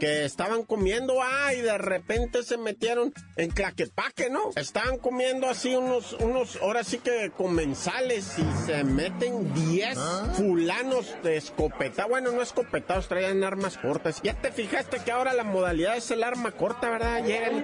Que 0.00 0.24
estaban 0.24 0.64
comiendo, 0.64 1.22
ah, 1.22 1.54
y 1.54 1.60
de 1.60 1.78
repente 1.78 2.42
se 2.42 2.58
metieron 2.58 3.14
en 3.36 3.50
Claquepaque, 3.50 4.28
¿no? 4.28 4.50
Estaban 4.56 4.98
comiendo 4.98 5.48
así 5.48 5.76
unos, 5.76 6.14
unos, 6.14 6.58
ahora 6.62 6.82
sí 6.82 6.98
que 6.98 7.30
comensales 7.36 8.40
y 8.40 8.66
se 8.66 8.82
meten 8.82 9.54
10 9.54 9.98
fulanos 10.36 11.14
de 11.22 11.36
escopeta. 11.36 12.06
Bueno, 12.06 12.32
no 12.32 12.42
escopetados, 12.42 13.06
traían 13.06 13.44
armas 13.44 13.78
cortas. 13.78 14.20
Ya 14.22 14.34
te 14.34 14.50
fijaste 14.50 14.98
que 15.04 15.12
ahora 15.12 15.32
la 15.32 15.44
modalidad 15.44 15.96
es 15.96 16.10
el 16.10 16.24
arma 16.24 16.50
corta, 16.50 16.90
¿verdad? 16.90 17.24
Llegan 17.24 17.58
y... 17.58 17.62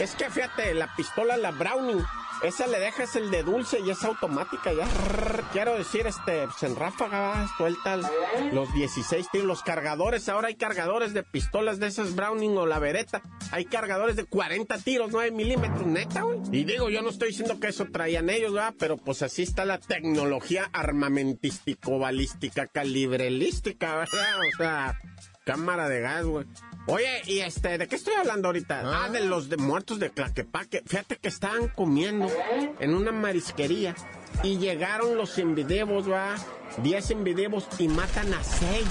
Es 0.00 0.14
que 0.16 0.28
fíjate, 0.28 0.74
la 0.74 0.94
pistola, 0.96 1.36
la 1.36 1.52
Browning, 1.52 2.04
esa 2.42 2.66
le 2.66 2.80
dejas 2.80 3.14
el 3.16 3.30
de 3.30 3.44
dulce 3.44 3.78
y 3.80 3.90
es 3.90 4.04
automática 4.04 4.72
ya. 4.72 4.88
Quiero 5.52 5.76
decir, 5.76 6.06
este, 6.06 6.46
pues 6.46 6.62
en 6.64 6.74
ráfaga 6.74 7.48
suelta 7.56 7.98
los 8.52 8.74
16 8.74 9.28
tiros, 9.30 9.46
los 9.46 9.62
cargadores. 9.62 10.28
Ahora 10.28 10.48
hay 10.48 10.56
cargadores 10.56 11.14
de 11.14 11.22
pistolas 11.22 11.78
de 11.78 11.86
esas 11.86 12.16
Browning 12.16 12.56
o 12.56 12.66
la 12.66 12.80
Beretta. 12.80 13.22
Hay 13.52 13.66
cargadores 13.66 14.16
de 14.16 14.24
40 14.24 14.78
tiros, 14.78 15.10
9 15.12 15.30
milímetros, 15.30 15.86
neta, 15.86 16.22
güey. 16.22 16.40
Y 16.50 16.64
digo, 16.64 16.90
yo 16.90 17.00
no 17.00 17.10
estoy 17.10 17.28
diciendo 17.28 17.60
que 17.60 17.68
eso 17.68 17.86
traían 17.86 18.28
ellos, 18.30 18.52
¿verdad? 18.52 18.74
Pero 18.78 18.96
pues 18.96 19.22
así 19.22 19.44
está 19.44 19.64
la 19.64 19.78
tecnología 19.78 20.68
armamentístico-balística, 20.72 22.66
calibrelística, 22.66 23.94
¿verdad? 23.96 24.38
O 24.38 24.56
sea, 24.58 25.00
cámara 25.44 25.88
de 25.88 26.00
gas, 26.00 26.24
güey. 26.24 26.46
Oye, 26.86 27.22
y 27.26 27.40
este, 27.40 27.78
¿de 27.78 27.88
qué 27.88 27.96
estoy 27.96 28.14
hablando 28.14 28.48
ahorita? 28.48 28.82
Ah, 28.84 29.08
de 29.08 29.20
los 29.20 29.48
de 29.48 29.56
muertos 29.56 29.98
de 29.98 30.10
Claquepaque. 30.10 30.82
Fíjate 30.86 31.16
que 31.16 31.28
estaban 31.28 31.68
comiendo 31.68 32.28
en 32.78 32.94
una 32.94 33.10
marisquería 33.10 33.94
y 34.42 34.58
llegaron 34.58 35.16
los 35.16 35.38
invidevos, 35.38 36.10
va, 36.10 36.34
10 36.78 37.10
invidevos 37.10 37.66
y 37.78 37.88
matan 37.88 38.34
a 38.34 38.44
6. 38.44 38.86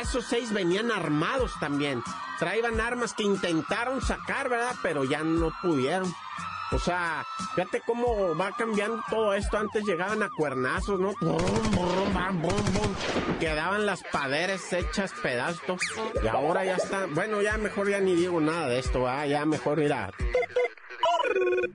Esos 0.00 0.26
6 0.26 0.52
venían 0.52 0.90
armados 0.90 1.52
también. 1.60 2.02
Traían 2.40 2.80
armas 2.80 3.14
que 3.14 3.22
intentaron 3.22 4.02
sacar, 4.02 4.48
¿verdad? 4.48 4.74
Pero 4.82 5.04
ya 5.04 5.22
no 5.22 5.52
pudieron. 5.62 6.12
O 6.74 6.78
sea, 6.80 7.24
fíjate 7.54 7.82
cómo 7.86 8.36
va 8.36 8.50
cambiando 8.50 9.00
todo 9.08 9.32
esto. 9.34 9.56
Antes 9.58 9.84
llegaban 9.84 10.24
a 10.24 10.28
cuernazos, 10.28 10.98
¿no? 10.98 11.14
Quedaban 13.38 13.86
las 13.86 14.02
paderes 14.02 14.72
hechas 14.72 15.12
pedazos. 15.22 15.80
Y 16.22 16.26
ahora 16.26 16.64
ya 16.64 16.74
está. 16.74 17.06
Bueno, 17.06 17.40
ya 17.42 17.56
mejor 17.58 17.88
ya 17.88 18.00
ni 18.00 18.16
digo 18.16 18.40
nada 18.40 18.66
de 18.66 18.80
esto, 18.80 19.06
¿ah? 19.06 19.24
Ya 19.24 19.44
mejor 19.44 19.78
ir 19.78 19.92
a. 19.92 20.10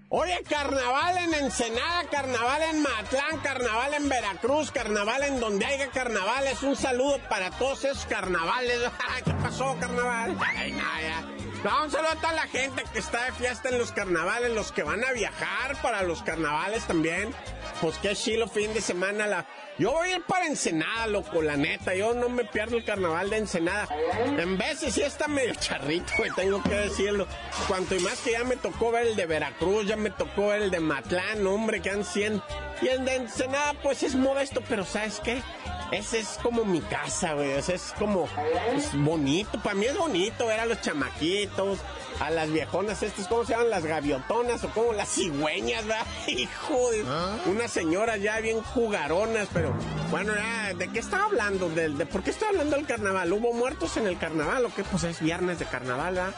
Oye, 0.09 0.43
carnaval 0.49 1.17
en 1.17 1.33
Ensenada, 1.33 2.03
carnaval 2.11 2.61
en 2.63 2.81
Matlán, 2.81 3.37
carnaval 3.41 3.93
en 3.93 4.09
Veracruz, 4.09 4.71
carnaval 4.71 5.23
en 5.23 5.39
donde 5.39 5.65
haya 5.65 5.89
carnavales. 5.91 6.61
Un 6.61 6.75
saludo 6.75 7.19
para 7.29 7.51
todos 7.51 7.85
esos 7.85 8.05
carnavales. 8.05 8.79
¿Qué 9.23 9.31
pasó, 9.33 9.77
carnaval? 9.79 10.35
Ay, 10.41 10.73
nada. 10.73 11.38
No, 11.63 11.83
un 11.83 11.91
saludo 11.91 12.11
a 12.11 12.15
toda 12.15 12.31
la 12.31 12.47
gente 12.47 12.83
que 12.93 12.99
está 12.99 13.25
de 13.25 13.33
fiesta 13.33 13.67
en 13.67 13.77
los 13.77 13.91
carnavales, 13.91 14.51
los 14.51 14.71
que 14.71 14.83
van 14.83 15.03
a 15.03 15.11
viajar 15.11 15.75
para 15.81 16.03
los 16.03 16.23
carnavales 16.23 16.85
también. 16.85 17.33
Pues 17.81 17.97
qué 17.97 18.15
chilo 18.15 18.47
fin 18.47 18.73
de 18.73 18.79
semana 18.79 19.27
la... 19.27 19.45
Yo 19.77 19.91
voy 19.91 20.09
a 20.09 20.15
ir 20.17 20.23
para 20.23 20.45
Ensenada, 20.45 21.07
loco, 21.07 21.41
la 21.41 21.57
neta. 21.57 21.93
Yo 21.95 22.13
no 22.13 22.29
me 22.29 22.45
pierdo 22.45 22.77
el 22.77 22.85
carnaval 22.85 23.29
de 23.29 23.37
Ensenada. 23.37 23.89
En 24.37 24.57
veces 24.57 24.93
sí 24.93 25.01
está 25.01 25.27
medio 25.27 25.53
charrito, 25.55 26.11
güey, 26.17 26.31
tengo 26.31 26.63
que 26.63 26.75
decirlo. 26.75 27.27
Cuanto 27.67 27.95
y 27.95 27.99
más 27.99 28.19
que 28.19 28.31
ya 28.31 28.45
me 28.45 28.55
tocó 28.55 28.91
ver 28.91 29.07
el 29.07 29.15
de 29.17 29.25
Veracruz, 29.25 29.85
ya 29.85 29.97
me 29.97 30.11
tocó 30.11 30.53
el 30.53 30.71
de 30.71 30.79
Matlán, 30.79 31.45
hombre, 31.45 31.81
que 31.81 31.89
han 31.89 32.05
100 32.05 32.41
Y 32.81 32.87
el 32.87 33.03
de 33.03 33.15
Ensenada, 33.15 33.73
pues 33.81 34.03
es 34.03 34.15
modesto, 34.15 34.61
pero 34.67 34.85
¿sabes 34.85 35.19
qué? 35.21 35.41
Ese 35.91 36.19
es 36.19 36.39
como 36.41 36.65
mi 36.65 36.81
casa, 36.81 37.33
güey. 37.33 37.51
Ese 37.51 37.75
es 37.75 37.93
como 37.97 38.27
es 38.75 38.93
bonito. 38.93 39.59
Para 39.61 39.75
mí 39.75 39.85
es 39.85 39.97
bonito 39.97 40.45
ver 40.47 40.59
a 40.59 40.65
los 40.65 40.81
chamaquitos, 40.81 41.79
a 42.19 42.29
las 42.29 42.51
viejonas 42.51 43.01
estas, 43.01 43.27
¿cómo 43.27 43.45
se 43.45 43.53
llaman? 43.53 43.69
Las 43.69 43.85
gaviotonas 43.85 44.63
o 44.63 44.69
como 44.69 44.93
las 44.93 45.09
cigüeñas, 45.09 45.85
¿verdad? 45.85 46.05
Hijo 46.27 46.91
de 46.91 47.03
unas 47.47 47.71
señoras 47.71 48.21
ya 48.21 48.39
bien 48.39 48.61
jugaronas, 48.61 49.47
pero 49.53 49.73
bueno, 50.11 50.33
ya, 50.35 50.73
¿de 50.73 50.89
qué 50.89 50.99
estaba 50.99 51.25
hablando? 51.25 51.69
¿De, 51.69 51.89
de 51.89 52.05
por 52.05 52.23
qué 52.23 52.31
estoy 52.31 52.49
hablando 52.49 52.75
del 52.75 52.85
carnaval? 52.85 53.31
¿Hubo 53.33 53.53
muertos 53.53 53.97
en 53.97 54.07
el 54.07 54.17
carnaval 54.17 54.65
o 54.65 54.73
qué? 54.73 54.83
Pues 54.83 55.03
es 55.03 55.19
viernes 55.21 55.59
de 55.59 55.65
carnaval, 55.65 56.15
¿verdad? 56.15 56.33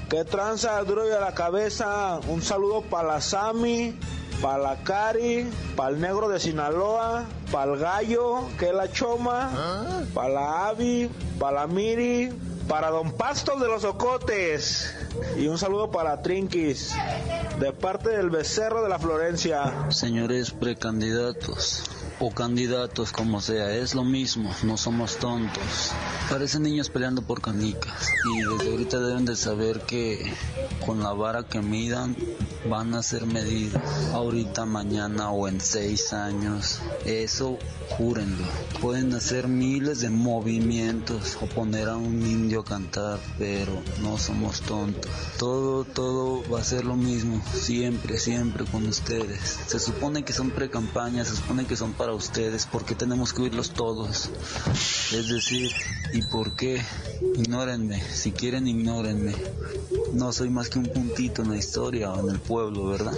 ¿Qué 0.08 0.24
tranza, 0.24 0.82
duro 0.84 1.06
y 1.06 1.12
a 1.12 1.20
la 1.20 1.34
cabeza? 1.34 2.18
Un 2.28 2.40
saludo 2.40 2.80
para 2.82 3.08
la 3.08 3.20
Sami, 3.20 3.94
para 4.40 4.56
la 4.58 4.82
Cari, 4.84 5.50
para 5.76 5.90
el 5.90 6.00
negro 6.00 6.30
de 6.30 6.40
Sinaloa, 6.40 7.26
para 7.52 7.72
el 7.72 7.78
gallo, 7.78 8.48
que 8.58 8.70
es 8.70 8.74
la 8.74 8.90
choma, 8.90 9.50
para 10.14 10.28
la 10.30 10.68
Avi, 10.68 11.10
para 11.38 11.60
la 11.60 11.66
Miri, 11.66 12.32
para 12.68 12.90
Don 12.90 13.12
Pastos 13.12 13.60
de 13.60 13.68
los 13.68 13.84
Ocotes. 13.84 14.94
Y 15.36 15.46
un 15.46 15.58
saludo 15.58 15.90
para 15.90 16.22
Trinquis, 16.22 16.94
de 17.58 17.72
parte 17.72 18.10
del 18.10 18.30
becerro 18.30 18.82
de 18.82 18.88
la 18.88 18.98
Florencia. 18.98 19.90
Señores 19.90 20.50
precandidatos 20.50 21.84
o 22.24 22.30
candidatos 22.30 23.12
como 23.12 23.42
sea, 23.42 23.74
es 23.74 23.94
lo 23.94 24.02
mismo, 24.02 24.50
no 24.62 24.78
somos 24.78 25.18
tontos. 25.18 25.92
Parecen 26.30 26.62
niños 26.62 26.88
peleando 26.88 27.20
por 27.20 27.42
canicas 27.42 28.10
y 28.34 28.40
desde 28.40 28.70
ahorita 28.70 28.98
deben 28.98 29.26
de 29.26 29.36
saber 29.36 29.80
que 29.82 30.32
con 30.86 31.02
la 31.02 31.12
vara 31.12 31.42
que 31.42 31.60
midan 31.60 32.16
van 32.68 32.94
a 32.94 33.02
ser 33.02 33.26
medidas 33.26 33.82
ahorita, 34.12 34.64
mañana 34.64 35.30
o 35.30 35.48
en 35.48 35.60
seis 35.60 36.12
años. 36.14 36.80
Eso 37.04 37.58
júrenlo. 37.90 38.46
Pueden 38.80 39.12
hacer 39.12 39.48
miles 39.48 40.00
de 40.00 40.10
movimientos 40.10 41.36
o 41.40 41.46
poner 41.46 41.88
a 41.88 41.96
un 41.96 42.22
indio 42.22 42.60
a 42.60 42.64
cantar, 42.64 43.20
pero 43.38 43.72
no 44.02 44.16
somos 44.18 44.62
tontos. 44.62 45.10
Todo, 45.38 45.84
todo 45.84 46.42
va 46.50 46.60
a 46.60 46.64
ser 46.64 46.84
lo 46.84 46.96
mismo, 46.96 47.42
siempre, 47.52 48.18
siempre 48.18 48.64
con 48.64 48.86
ustedes. 48.86 49.58
Se 49.66 49.78
supone 49.78 50.24
que 50.24 50.32
son 50.32 50.50
pre-campañas, 50.50 51.28
se 51.28 51.36
supone 51.36 51.66
que 51.66 51.76
son 51.76 51.92
para 51.92 52.13
ustedes, 52.14 52.66
¿por 52.66 52.84
qué 52.84 52.94
tenemos 52.94 53.32
que 53.32 53.42
oírlos 53.42 53.70
todos? 53.70 54.30
Es 55.12 55.28
decir, 55.28 55.70
¿y 56.12 56.22
por 56.22 56.52
qué? 56.52 56.82
Ignórenme, 57.36 58.02
si 58.02 58.32
quieren 58.32 58.66
ignórenme. 58.66 59.34
No 60.12 60.32
soy 60.32 60.48
más 60.50 60.68
que 60.68 60.78
un 60.78 60.86
puntito 60.86 61.42
en 61.42 61.50
la 61.50 61.56
historia 61.56 62.12
o 62.12 62.20
en 62.20 62.34
el 62.34 62.40
pueblo, 62.40 62.86
¿verdad? 62.86 63.14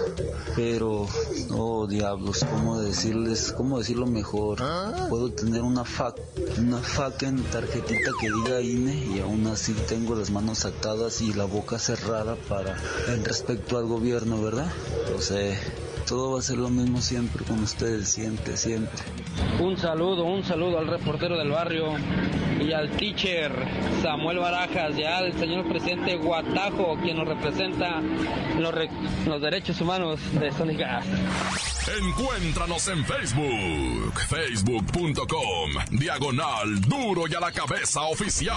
Pero, 0.55 1.07
oh 1.51 1.87
diablos, 1.87 2.45
¿cómo 2.51 2.81
decirles, 2.81 3.53
cómo 3.53 3.79
decirlo 3.79 4.07
mejor? 4.07 4.63
Puedo 5.09 5.31
tener 5.31 5.63
una 5.63 5.85
fac, 5.85 6.19
una 6.59 6.79
fucking 6.79 7.43
tarjetita 7.45 8.11
que 8.21 8.31
diga 8.31 8.61
INE 8.61 9.17
y 9.17 9.21
aún 9.21 9.47
así 9.47 9.75
tengo 9.89 10.15
las 10.15 10.31
manos 10.31 10.65
atadas 10.65 11.21
y 11.21 11.33
la 11.35 11.45
boca 11.45 11.79
cerrada 11.79 12.37
para, 12.49 12.77
en 13.09 13.25
respecto 13.25 13.77
al 13.79 13.87
gobierno, 13.87 14.41
¿verdad? 14.41 14.73
Sea, 15.21 15.59
todo 16.07 16.33
va 16.35 16.39
a 16.39 16.43
ser 16.43 16.59
lo 16.59 16.69
mismo 16.71 17.01
siempre 17.01 17.45
con 17.45 17.63
ustedes, 17.63 18.09
siempre, 18.09 18.57
siempre. 18.57 19.03
Un 19.61 19.77
saludo, 19.77 20.25
un 20.25 20.45
saludo 20.45 20.79
al 20.79 20.87
reportero 20.87 21.37
del 21.37 21.51
barrio 21.51 21.95
y 22.61 22.73
al 22.73 22.91
teacher 22.97 23.53
Samuel 24.03 24.39
Barajas, 24.39 24.97
ya 24.97 25.19
al 25.19 25.33
señor 25.39 25.69
presidente 25.69 26.17
Guatajo, 26.17 26.97
quien 27.03 27.17
nos 27.17 27.27
representa 27.29 27.99
en 27.99 28.63
los, 28.63 28.73
re- 28.75 28.91
los 29.27 29.41
derechos 29.43 29.81
humanos 29.81 30.21
de 30.39 30.53
Sonic 30.53 30.79
Gas. 30.79 31.05
Encuéntranos 32.03 32.89
en 32.89 33.05
Facebook, 33.05 34.21
facebook.com, 34.29 35.71
diagonal 35.91 36.81
duro 36.83 37.25
y 37.29 37.35
a 37.35 37.41
la 37.41 37.53
cabeza 37.53 38.03
oficial. 38.03 38.57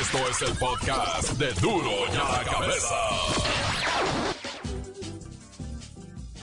Esto 0.00 0.18
es 0.30 0.42
el 0.42 0.56
podcast 0.56 1.32
de 1.32 1.52
duro 1.60 1.90
y 2.12 2.16
a 2.16 2.38
la 2.38 2.44
cabeza. 2.50 2.96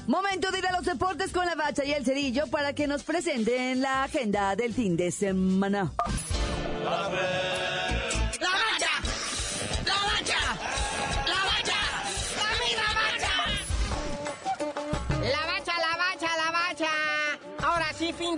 Momento 0.10 0.50
de 0.50 0.58
ir 0.58 0.66
a 0.66 0.72
los 0.72 0.86
deportes 0.86 1.32
con 1.32 1.46
la 1.46 1.54
bacha 1.54 1.86
y 1.86 1.92
el 1.92 2.04
cerillo 2.04 2.48
para 2.48 2.74
que 2.74 2.88
nos 2.88 3.04
presenten 3.04 3.80
la 3.80 4.06
agenda 4.06 4.56
del 4.56 4.74
fin 4.74 4.98
de 4.98 5.12
semana. 5.12 5.94
¡La 6.84 7.10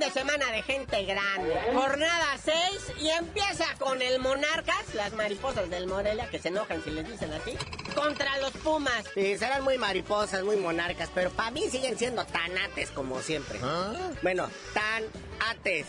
de 0.01 0.09
semana 0.09 0.51
de 0.51 0.63
gente 0.63 1.03
grande. 1.05 1.55
Jornada 1.75 2.35
6 2.43 2.55
y 3.01 3.09
empieza 3.09 3.65
con 3.77 4.01
el 4.01 4.19
Monarcas, 4.19 4.95
las 4.95 5.13
mariposas 5.13 5.69
del 5.69 5.85
Morelia, 5.85 6.27
que 6.27 6.39
se 6.39 6.47
enojan 6.47 6.83
si 6.83 6.89
les 6.89 7.07
dicen 7.07 7.31
así, 7.31 7.55
contra 7.93 8.35
los 8.39 8.49
Pumas. 8.51 9.03
Sí, 9.13 9.37
serán 9.37 9.63
muy 9.63 9.77
mariposas, 9.77 10.43
muy 10.43 10.55
monarcas, 10.55 11.09
pero 11.13 11.29
para 11.29 11.51
mí 11.51 11.69
siguen 11.69 11.99
siendo 11.99 12.25
tan 12.25 12.57
ates 12.57 12.89
como 12.89 13.21
siempre. 13.21 13.59
Bueno, 14.23 14.49
tan 14.73 15.03
ates. 15.51 15.85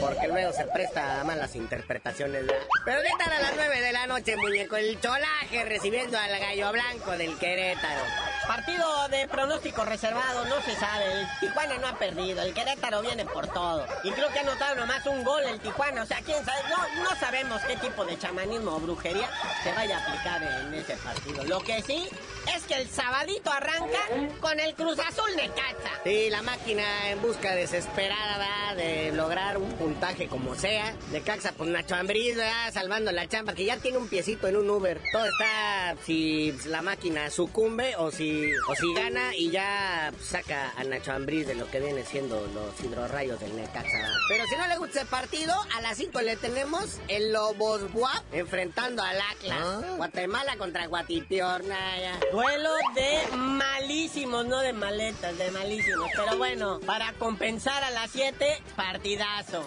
porque 0.00 0.26
luego 0.26 0.52
se 0.52 0.64
presta 0.64 1.20
a 1.20 1.24
malas 1.24 1.54
interpretaciones, 1.54 2.44
¿verdad? 2.46 2.66
Pero 2.84 3.00
¿qué 3.02 3.24
tal 3.24 3.32
a 3.32 3.40
las 3.42 3.52
9 3.54 3.80
de 3.80 3.92
la 3.92 4.06
noche, 4.08 4.36
muñeco? 4.36 4.76
El 4.76 5.00
cholaje 5.00 5.64
recibiendo 5.64 6.18
al 6.18 6.36
gallo 6.36 6.72
blanco 6.72 7.12
del 7.12 7.38
Querétaro. 7.38 8.02
Partido 8.46 9.08
de 9.08 9.28
pronóstico 9.28 9.84
reservado, 9.84 10.44
no 10.46 10.60
se 10.62 10.74
sabe. 10.76 11.20
El 11.20 11.26
Tijuana 11.40 11.78
no 11.78 11.86
ha 11.86 11.94
perdido, 11.94 12.42
el 12.42 12.52
Querétaro 12.52 13.00
viene 13.00 13.24
por 13.24 13.46
todo. 13.48 13.86
Y 14.02 14.10
creo 14.10 14.28
que 14.30 14.40
ha 14.40 14.42
anotado 14.42 14.74
nomás 14.76 15.06
un 15.06 15.22
gol 15.22 15.42
el 15.44 15.60
Tijuana. 15.60 16.02
O 16.02 16.06
sea, 16.06 16.20
quién 16.22 16.44
sabe, 16.44 16.60
no, 16.68 17.04
no 17.04 17.16
sabemos 17.16 17.60
qué 17.62 17.76
tipo 17.76 18.04
de 18.04 18.18
chamanismo 18.18 18.76
o 18.76 18.80
brujería 18.80 19.30
se 19.62 19.72
vaya 19.72 19.98
a 19.98 20.02
aplicar 20.02 20.42
en 20.42 20.74
ese 20.74 20.96
partido. 20.96 21.44
Lo 21.44 21.60
que 21.60 21.82
sí 21.82 22.08
es 22.54 22.64
que 22.64 22.74
el 22.74 22.88
sabadito 22.88 23.50
arranca 23.50 23.98
con 24.40 24.58
el 24.58 24.74
Cruz 24.74 24.98
Azul 24.98 25.34
de 25.36 25.48
Cacha. 25.48 26.00
Sí, 26.04 26.28
la 26.30 26.42
máquina 26.42 27.10
en 27.10 27.22
busca 27.22 27.54
desesperada 27.54 28.38
¿verdad? 28.38 28.76
de 28.76 29.12
lograr 29.12 29.58
un 29.58 29.70
puntaje 29.72 30.26
como 30.26 30.54
sea. 30.54 30.94
De 31.10 31.20
Caxa, 31.20 31.52
pues 31.56 31.70
Nacho 31.70 31.94
Ambriz, 31.94 32.36
salvando 32.72 33.12
la 33.12 33.28
chamba, 33.28 33.54
que 33.54 33.64
ya 33.64 33.76
tiene 33.76 33.98
un 33.98 34.08
piecito 34.08 34.48
en 34.48 34.56
un 34.56 34.68
Uber. 34.68 35.00
Todo 35.12 35.26
está 35.26 35.94
si 36.04 36.52
la 36.66 36.82
máquina 36.82 37.30
sucumbe 37.30 37.94
o 37.96 38.10
si, 38.10 38.50
o 38.68 38.74
si 38.74 38.94
gana 38.94 39.34
y 39.36 39.50
ya 39.50 40.12
saca 40.20 40.72
a 40.76 40.84
Nacho 40.84 41.12
Ambriz 41.12 41.46
de 41.46 41.54
lo 41.54 41.70
que 41.70 41.80
viene 41.80 42.04
siendo 42.04 42.46
los 42.48 42.80
hidrorrayos 42.84 43.38
del 43.40 43.56
Necaxa. 43.56 44.08
Pero 44.28 44.44
si 44.46 44.56
no 44.56 44.66
le 44.66 44.78
gusta 44.78 45.00
ese 45.02 45.06
partido, 45.10 45.54
a 45.76 45.80
las 45.80 45.96
5 45.98 46.20
le 46.22 46.36
tenemos 46.36 46.98
el 47.08 47.32
Lobos 47.32 47.92
Buap 47.92 48.22
enfrentando 48.32 49.02
al 49.02 49.20
Atlas. 49.20 49.96
Guatemala 49.96 50.56
contra 50.56 50.86
Guatipiornaya. 50.86 52.18
Duelo 52.32 52.70
de 52.94 53.36
malísimos, 53.36 54.46
no 54.46 54.60
de 54.60 54.72
maletas, 54.72 55.36
de 55.36 55.50
malísimos. 55.50 56.08
Pero 56.16 56.38
bueno, 56.38 56.80
para 56.86 57.12
compensar 57.12 57.84
a 57.84 57.90
las 57.90 58.10
7, 58.10 58.62
partidazo. 58.74 59.62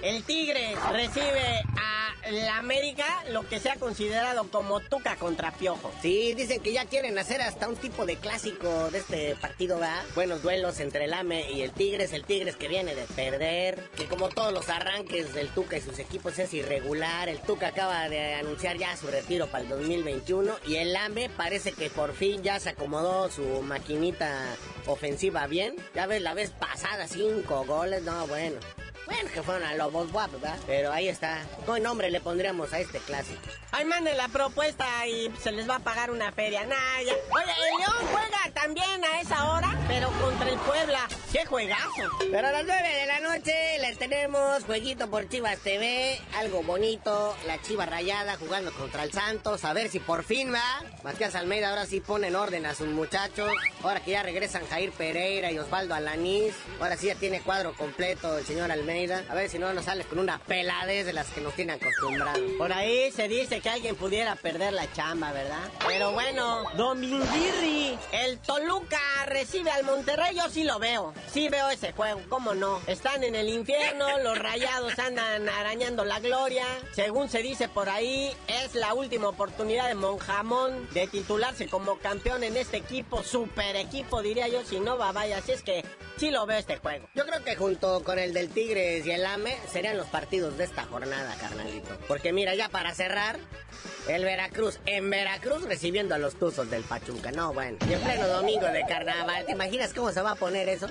El 0.00 0.24
Tigre 0.24 0.74
recibe 0.90 1.62
a 1.78 2.01
la 2.30 2.58
América 2.58 3.04
lo 3.30 3.48
que 3.48 3.58
se 3.58 3.70
ha 3.70 3.76
considerado 3.76 4.44
como 4.50 4.80
Tuca 4.80 5.16
contra 5.16 5.52
Piojo. 5.52 5.90
Sí, 6.00 6.34
dicen 6.34 6.60
que 6.60 6.72
ya 6.72 6.84
quieren 6.86 7.18
hacer 7.18 7.42
hasta 7.42 7.68
un 7.68 7.76
tipo 7.76 8.06
de 8.06 8.16
clásico 8.16 8.90
de 8.90 8.98
este 8.98 9.36
partido, 9.36 9.78
¿verdad? 9.78 10.02
Buenos 10.14 10.42
duelos 10.42 10.80
entre 10.80 11.04
el 11.06 11.14
AME 11.14 11.50
y 11.50 11.62
el 11.62 11.72
Tigres. 11.72 12.12
El 12.12 12.24
Tigres 12.24 12.56
que 12.56 12.68
viene 12.68 12.94
de 12.94 13.04
perder, 13.04 13.90
que 13.96 14.06
como 14.06 14.28
todos 14.28 14.52
los 14.52 14.68
arranques 14.68 15.34
del 15.34 15.48
Tuca 15.48 15.76
y 15.76 15.80
sus 15.80 15.98
equipos 15.98 16.38
es 16.38 16.52
irregular. 16.54 17.28
El 17.28 17.40
Tuca 17.40 17.68
acaba 17.68 18.08
de 18.08 18.34
anunciar 18.34 18.76
ya 18.76 18.96
su 18.96 19.08
retiro 19.08 19.46
para 19.48 19.64
el 19.64 19.70
2021 19.70 20.56
y 20.66 20.76
el 20.76 20.94
AME 20.94 21.28
parece 21.30 21.72
que 21.72 21.90
por 21.90 22.14
fin 22.14 22.42
ya 22.42 22.60
se 22.60 22.70
acomodó 22.70 23.30
su 23.30 23.62
maquinita 23.62 24.56
ofensiva 24.86 25.46
bien. 25.46 25.76
Ya 25.94 26.06
ves, 26.06 26.22
la 26.22 26.34
vez 26.34 26.50
pasada, 26.50 27.08
cinco 27.08 27.64
goles, 27.64 28.02
no, 28.02 28.26
bueno. 28.26 28.58
Bueno, 29.06 29.30
que 29.32 29.42
fueron 29.42 29.64
a 29.64 29.74
Lobos 29.74 30.10
Guap, 30.12 30.32
¿verdad? 30.32 30.56
Pero 30.66 30.92
ahí 30.92 31.08
está. 31.08 31.42
¿Qué 31.66 31.80
nombre 31.80 32.10
le 32.10 32.20
pondríamos 32.20 32.72
a 32.72 32.78
este 32.78 32.98
clásico? 33.00 33.40
Ay, 33.72 33.84
mande 33.84 34.14
la 34.14 34.28
propuesta 34.28 35.06
y 35.06 35.32
se 35.40 35.52
les 35.52 35.68
va 35.68 35.76
a 35.76 35.78
pagar 35.80 36.10
una 36.10 36.32
feria. 36.32 36.64
Nah, 36.64 37.02
ya. 37.04 37.12
Oye, 37.12 37.52
el 37.52 37.78
León 37.78 38.08
juega 38.12 38.54
también 38.54 39.04
a 39.04 39.20
esa 39.20 39.50
hora, 39.52 39.76
pero 39.88 40.08
contra 40.20 40.48
el 40.48 40.58
Puebla. 40.60 41.08
¡Qué 41.32 41.44
juegazo! 41.46 41.81
Pero 42.30 42.48
a 42.48 42.52
las 42.52 42.64
9 42.64 42.88
de 42.88 43.06
la 43.06 43.20
noche 43.20 43.52
les 43.80 43.98
tenemos 43.98 44.64
jueguito 44.64 45.10
por 45.10 45.28
Chivas 45.28 45.58
TV, 45.58 46.18
algo 46.36 46.62
bonito, 46.62 47.36
la 47.46 47.60
Chiva 47.60 47.84
Rayada 47.84 48.36
jugando 48.36 48.72
contra 48.72 49.04
el 49.04 49.12
Santos, 49.12 49.64
a 49.64 49.72
ver 49.72 49.90
si 49.90 49.98
por 50.00 50.24
fin 50.24 50.52
va. 50.52 50.82
Matías 51.02 51.34
Almeida 51.34 51.68
ahora 51.68 51.84
sí 51.84 52.00
pone 52.00 52.28
en 52.28 52.36
orden 52.36 52.64
a 52.64 52.74
sus 52.74 52.88
muchachos, 52.88 53.50
ahora 53.82 54.00
que 54.00 54.12
ya 54.12 54.22
regresan 54.22 54.66
Jair 54.66 54.92
Pereira 54.92 55.52
y 55.52 55.58
Osvaldo 55.58 55.94
Alanís, 55.94 56.54
ahora 56.80 56.96
sí 56.96 57.08
ya 57.08 57.14
tiene 57.14 57.40
cuadro 57.40 57.74
completo 57.74 58.38
el 58.38 58.46
señor 58.46 58.72
Almeida, 58.72 59.24
a 59.28 59.34
ver 59.34 59.50
si 59.50 59.58
no 59.58 59.72
nos 59.74 59.84
sale 59.84 60.04
con 60.04 60.18
una 60.18 60.38
peladez 60.38 61.04
de 61.04 61.12
las 61.12 61.28
que 61.28 61.40
nos 61.42 61.54
tiene 61.54 61.74
acostumbrados. 61.74 62.40
Por 62.56 62.72
ahí 62.72 63.10
se 63.12 63.28
dice 63.28 63.60
que 63.60 63.68
alguien 63.68 63.96
pudiera 63.96 64.36
perder 64.36 64.72
la 64.72 64.90
chamba, 64.92 65.32
¿verdad? 65.32 65.70
Pero 65.86 66.12
bueno, 66.12 66.64
Dominguirri, 66.76 67.98
el 68.12 68.38
Toluca 68.38 69.00
recibe 69.26 69.70
al 69.70 69.84
Monterrey, 69.84 70.36
yo 70.36 70.48
sí 70.48 70.64
lo 70.64 70.78
veo. 70.78 71.12
Sí 71.32 71.48
veo 71.48 71.68
juego, 71.90 72.20
¿cómo 72.28 72.54
no? 72.54 72.80
Están 72.86 73.24
en 73.24 73.34
el 73.34 73.48
infierno, 73.48 74.06
los 74.20 74.38
rayados 74.38 74.96
andan 75.00 75.48
arañando 75.48 76.04
la 76.04 76.20
gloria. 76.20 76.64
Según 76.92 77.28
se 77.28 77.42
dice 77.42 77.68
por 77.68 77.88
ahí, 77.88 78.32
es 78.46 78.76
la 78.76 78.94
última 78.94 79.28
oportunidad 79.28 79.88
de 79.88 79.96
Monjamón 79.96 80.88
de 80.94 81.08
titularse 81.08 81.66
como 81.66 81.98
campeón 81.98 82.44
en 82.44 82.56
este 82.56 82.76
equipo, 82.76 83.24
super 83.24 83.74
equipo 83.74 84.22
diría 84.22 84.46
yo, 84.46 84.64
si 84.64 84.78
no 84.78 84.96
va 84.96 85.10
vaya, 85.10 85.38
así 85.38 85.52
es 85.52 85.62
que 85.62 85.84
sí 86.16 86.30
lo 86.30 86.46
veo 86.46 86.58
este 86.58 86.76
juego. 86.76 87.08
Yo 87.14 87.26
creo 87.26 87.42
que 87.42 87.56
junto 87.56 88.04
con 88.04 88.18
el 88.18 88.32
del 88.32 88.50
Tigres 88.50 89.04
y 89.06 89.10
el 89.10 89.26
AME 89.26 89.56
serían 89.70 89.96
los 89.96 90.06
partidos 90.06 90.56
de 90.58 90.64
esta 90.64 90.84
jornada, 90.84 91.34
carnalito. 91.40 91.98
Porque 92.06 92.32
mira, 92.32 92.54
ya 92.54 92.68
para 92.68 92.94
cerrar, 92.94 93.38
el 94.08 94.24
Veracruz, 94.24 94.80
en 94.86 95.10
Veracruz 95.10 95.62
recibiendo 95.62 96.14
a 96.14 96.18
los 96.18 96.34
Tuzos 96.34 96.70
del 96.70 96.82
Pachuca. 96.82 97.32
No, 97.32 97.52
bueno, 97.52 97.78
y 97.88 97.92
en 97.92 98.00
pleno 98.00 98.28
domingo 98.28 98.66
de 98.66 98.84
carnaval, 98.86 99.46
¿te 99.46 99.52
imaginas 99.52 99.94
cómo 99.94 100.12
se 100.12 100.22
va 100.22 100.32
a 100.32 100.36
poner 100.36 100.68
eso? 100.68 100.88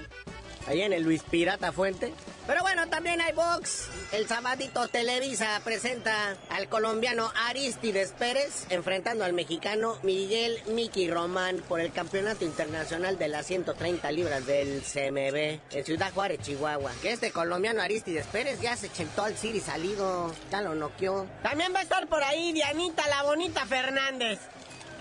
Ahí 0.68 0.82
en 0.82 0.94
el 0.94 1.04
Luis 1.04 1.24
Pirata 1.24 1.72
Fuente. 1.72 2.14
Pero 2.48 2.62
bueno, 2.62 2.88
también 2.88 3.22
hay 3.22 3.34
box. 3.34 3.88
El 4.12 4.28
sabadito 4.28 4.88
Televisa 4.88 5.62
presenta 5.64 6.36
al 6.50 6.68
colombiano 6.70 7.32
Aristides 7.48 8.14
Pérez 8.18 8.66
enfrentando 8.70 9.24
al 9.24 9.34
mexicano 9.34 9.98
Miguel 10.04 10.58
Miki 10.68 11.10
Román 11.10 11.64
por 11.68 11.80
el 11.80 11.92
campeonato 11.92 12.46
internacional 12.46 13.18
de 13.18 13.28
las 13.28 13.46
130 13.46 14.12
libras 14.12 14.46
del 14.46 14.82
CMB 14.82 15.76
en 15.76 15.86
Ciudad 15.86 16.12
Juárez, 16.14 16.40
Chihuahua. 16.42 16.92
Que 17.02 17.12
este 17.12 17.32
colombiano 17.32 17.82
Aristides 17.82 18.28
Pérez 18.28 18.60
ya 18.62 18.76
se 18.76 18.92
chentó 18.92 19.24
al 19.24 19.38
Siri 19.38 19.60
salido, 19.60 20.34
ya 20.52 20.62
lo 20.62 20.76
noqueó. 20.76 21.28
También 21.44 21.74
va 21.74 21.80
a 21.80 21.84
estar 21.84 22.08
por 22.08 22.24
ahí 22.24 22.52
Dianita 22.54 23.08
la 23.08 23.24
Bonita 23.24 23.66
Fernández. 23.66 24.40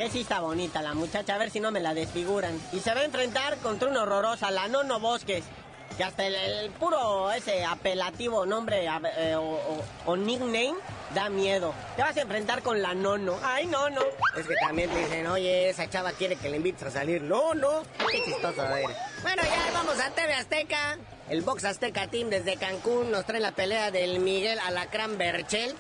Que 0.00 0.08
sí 0.08 0.20
está 0.22 0.40
bonita 0.40 0.80
la 0.80 0.94
muchacha, 0.94 1.34
a 1.34 1.38
ver 1.38 1.50
si 1.50 1.60
no 1.60 1.70
me 1.72 1.78
la 1.78 1.92
desfiguran. 1.92 2.58
Y 2.72 2.80
se 2.80 2.94
va 2.94 3.00
a 3.00 3.04
enfrentar 3.04 3.58
contra 3.58 3.86
una 3.86 4.04
horrorosa, 4.04 4.50
la 4.50 4.66
Nono 4.66 4.98
Bosques. 4.98 5.44
Que 5.98 6.04
hasta 6.04 6.24
el, 6.24 6.70
puro 6.70 7.30
ese 7.30 7.66
apelativo 7.66 8.46
nombre 8.46 8.86
eh, 9.18 9.36
o 9.36 10.16
nickname 10.16 10.72
da 11.14 11.28
miedo. 11.28 11.74
Te 11.96 12.02
vas 12.02 12.16
a 12.16 12.22
enfrentar 12.22 12.62
con 12.62 12.80
la 12.80 12.94
Nono. 12.94 13.36
Ay, 13.42 13.66
no, 13.66 13.90
no. 13.90 14.00
Es 14.38 14.46
que 14.46 14.54
también 14.54 14.88
te 14.88 15.00
dicen, 15.00 15.26
oye, 15.26 15.68
esa 15.68 15.90
chava 15.90 16.12
quiere 16.12 16.36
que 16.36 16.48
le 16.48 16.56
invites 16.56 16.82
a 16.84 16.90
salir. 16.90 17.20
No, 17.20 17.52
no. 17.52 17.82
Qué 18.10 18.24
chistoso 18.24 18.64
eres. 18.64 18.96
Bueno, 19.20 19.42
ya 19.42 19.70
vamos 19.74 20.00
a 20.00 20.08
TV 20.12 20.32
Azteca. 20.32 20.96
El 21.28 21.42
Box 21.42 21.66
Azteca 21.66 22.06
Team 22.06 22.30
desde 22.30 22.56
Cancún 22.56 23.10
nos 23.10 23.26
trae 23.26 23.38
la 23.40 23.52
pelea 23.52 23.90
del 23.90 24.20
Miguel 24.20 24.58
Alacrán 24.60 25.18
Berchel. 25.18 25.74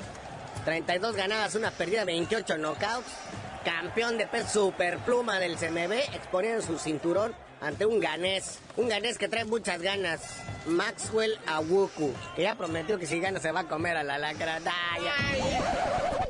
32 0.66 1.16
ganadas, 1.16 1.54
una 1.54 1.70
perdida, 1.70 2.04
28 2.04 2.58
knockouts. 2.58 3.29
Campeón 3.64 4.16
de 4.16 4.26
pez 4.26 4.50
superpluma 4.50 5.38
del 5.38 5.56
CMB, 5.56 5.92
exponiendo 6.14 6.62
su 6.62 6.78
cinturón 6.78 7.34
ante 7.60 7.84
un 7.84 8.00
ganés. 8.00 8.58
Un 8.76 8.88
ganés 8.88 9.18
que 9.18 9.28
trae 9.28 9.44
muchas 9.44 9.82
ganas. 9.82 10.22
Maxwell 10.66 11.38
Awuku, 11.46 12.14
que 12.36 12.42
ya 12.42 12.54
prometió 12.54 12.98
que 12.98 13.06
si 13.06 13.20
gana 13.20 13.38
se 13.38 13.52
va 13.52 13.60
a 13.60 13.68
comer 13.68 13.96
a 13.96 14.02
la 14.02 14.18
lacra. 14.18 14.58
Ya. 14.60 14.70
Bueno, 14.98 16.29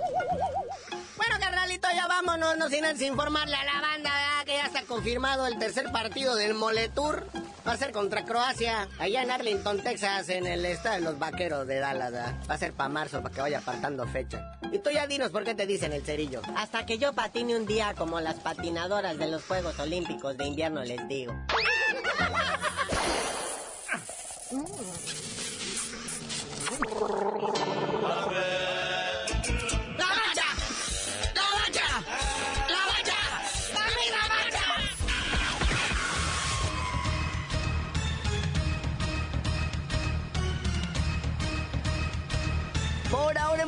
carnalito, 1.70 1.88
ya 1.94 2.06
vámonos, 2.09 2.56
no 2.56 2.68
sin 2.68 2.85
antes 2.85 3.02
informarle 3.02 3.54
a 3.54 3.64
la 3.64 3.80
banda 3.80 4.11
que 4.44 4.54
ya 4.54 4.66
está 4.66 4.83
confirmado 4.83 5.46
el 5.46 5.59
tercer 5.59 5.90
partido 5.92 6.35
del 6.35 6.54
Moletour. 6.54 7.26
Va 7.66 7.72
a 7.72 7.76
ser 7.76 7.92
contra 7.92 8.24
Croacia, 8.24 8.88
allá 8.98 9.22
en 9.22 9.30
Arlington, 9.30 9.83
Texas, 9.83 10.30
en 10.30 10.46
el 10.46 10.64
estado 10.64 10.96
de 10.96 11.02
los 11.02 11.18
vaqueros 11.18 11.66
de 11.66 11.78
Dallas. 11.78 12.12
Va 12.48 12.54
a 12.54 12.59
ser 12.59 12.72
para 12.72 12.88
marzo, 12.88 13.22
para 13.22 13.35
que 13.35 13.40
vaya 13.42 13.59
apartando 13.59 14.06
fecha. 14.09 14.59
Y 14.72 14.78
tú 14.78 14.90
ya 14.90 15.06
dinos 15.06 15.30
por 15.30 15.44
qué 15.44 15.54
te 15.54 15.66
dicen 15.66 15.92
el 15.92 16.02
cerillo. 16.02 16.40
Hasta 16.56 16.87
que 16.87 16.98
yo 16.98 17.12
patine 17.12 17.56
un 17.56 17.66
día 17.66 17.94
como 17.94 18.20
las 18.20 18.37
patinadoras 18.37 19.18
de 19.18 19.28
los 19.28 19.44
Juegos 19.44 19.78
Olímpicos 19.78 20.37
de 20.37 20.46
invierno, 20.46 20.83
les 20.83 21.06
digo. 21.06 21.35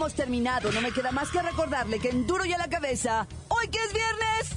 Hemos 0.03 0.15
terminado. 0.15 0.73
No 0.73 0.81
me 0.81 0.91
queda 0.91 1.13
más 1.13 1.31
que 1.31 1.41
recordarle 1.41 2.01
que 2.01 2.09
en 2.09 2.27
Duro 2.27 2.45
y 2.45 2.53
a 2.53 2.59
la 2.59 2.69
cabeza, 2.69 3.29
hoy 3.47 3.69
que 3.69 3.79
es 3.79 3.93
viernes, 3.93 4.51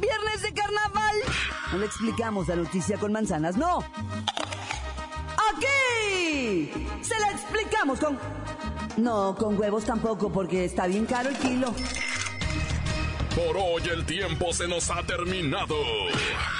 viernes 0.00 0.40
de 0.40 0.54
carnaval. 0.54 1.16
No 1.70 1.78
le 1.78 1.84
explicamos 1.84 2.48
la 2.48 2.56
noticia 2.56 2.96
con 2.96 3.12
manzanas, 3.12 3.58
no. 3.58 3.80
Aquí 5.50 6.70
se 7.02 7.20
la 7.20 7.30
explicamos 7.30 8.00
con... 8.00 8.18
No, 8.96 9.36
con 9.38 9.60
huevos 9.60 9.84
tampoco, 9.84 10.32
porque 10.32 10.64
está 10.64 10.86
bien 10.86 11.04
caro 11.04 11.28
el 11.28 11.36
kilo. 11.36 11.74
Por 13.34 13.54
hoy 13.58 13.82
el 13.92 14.06
tiempo 14.06 14.54
se 14.54 14.66
nos 14.66 14.90
ha 14.90 15.02
terminado. 15.02 15.76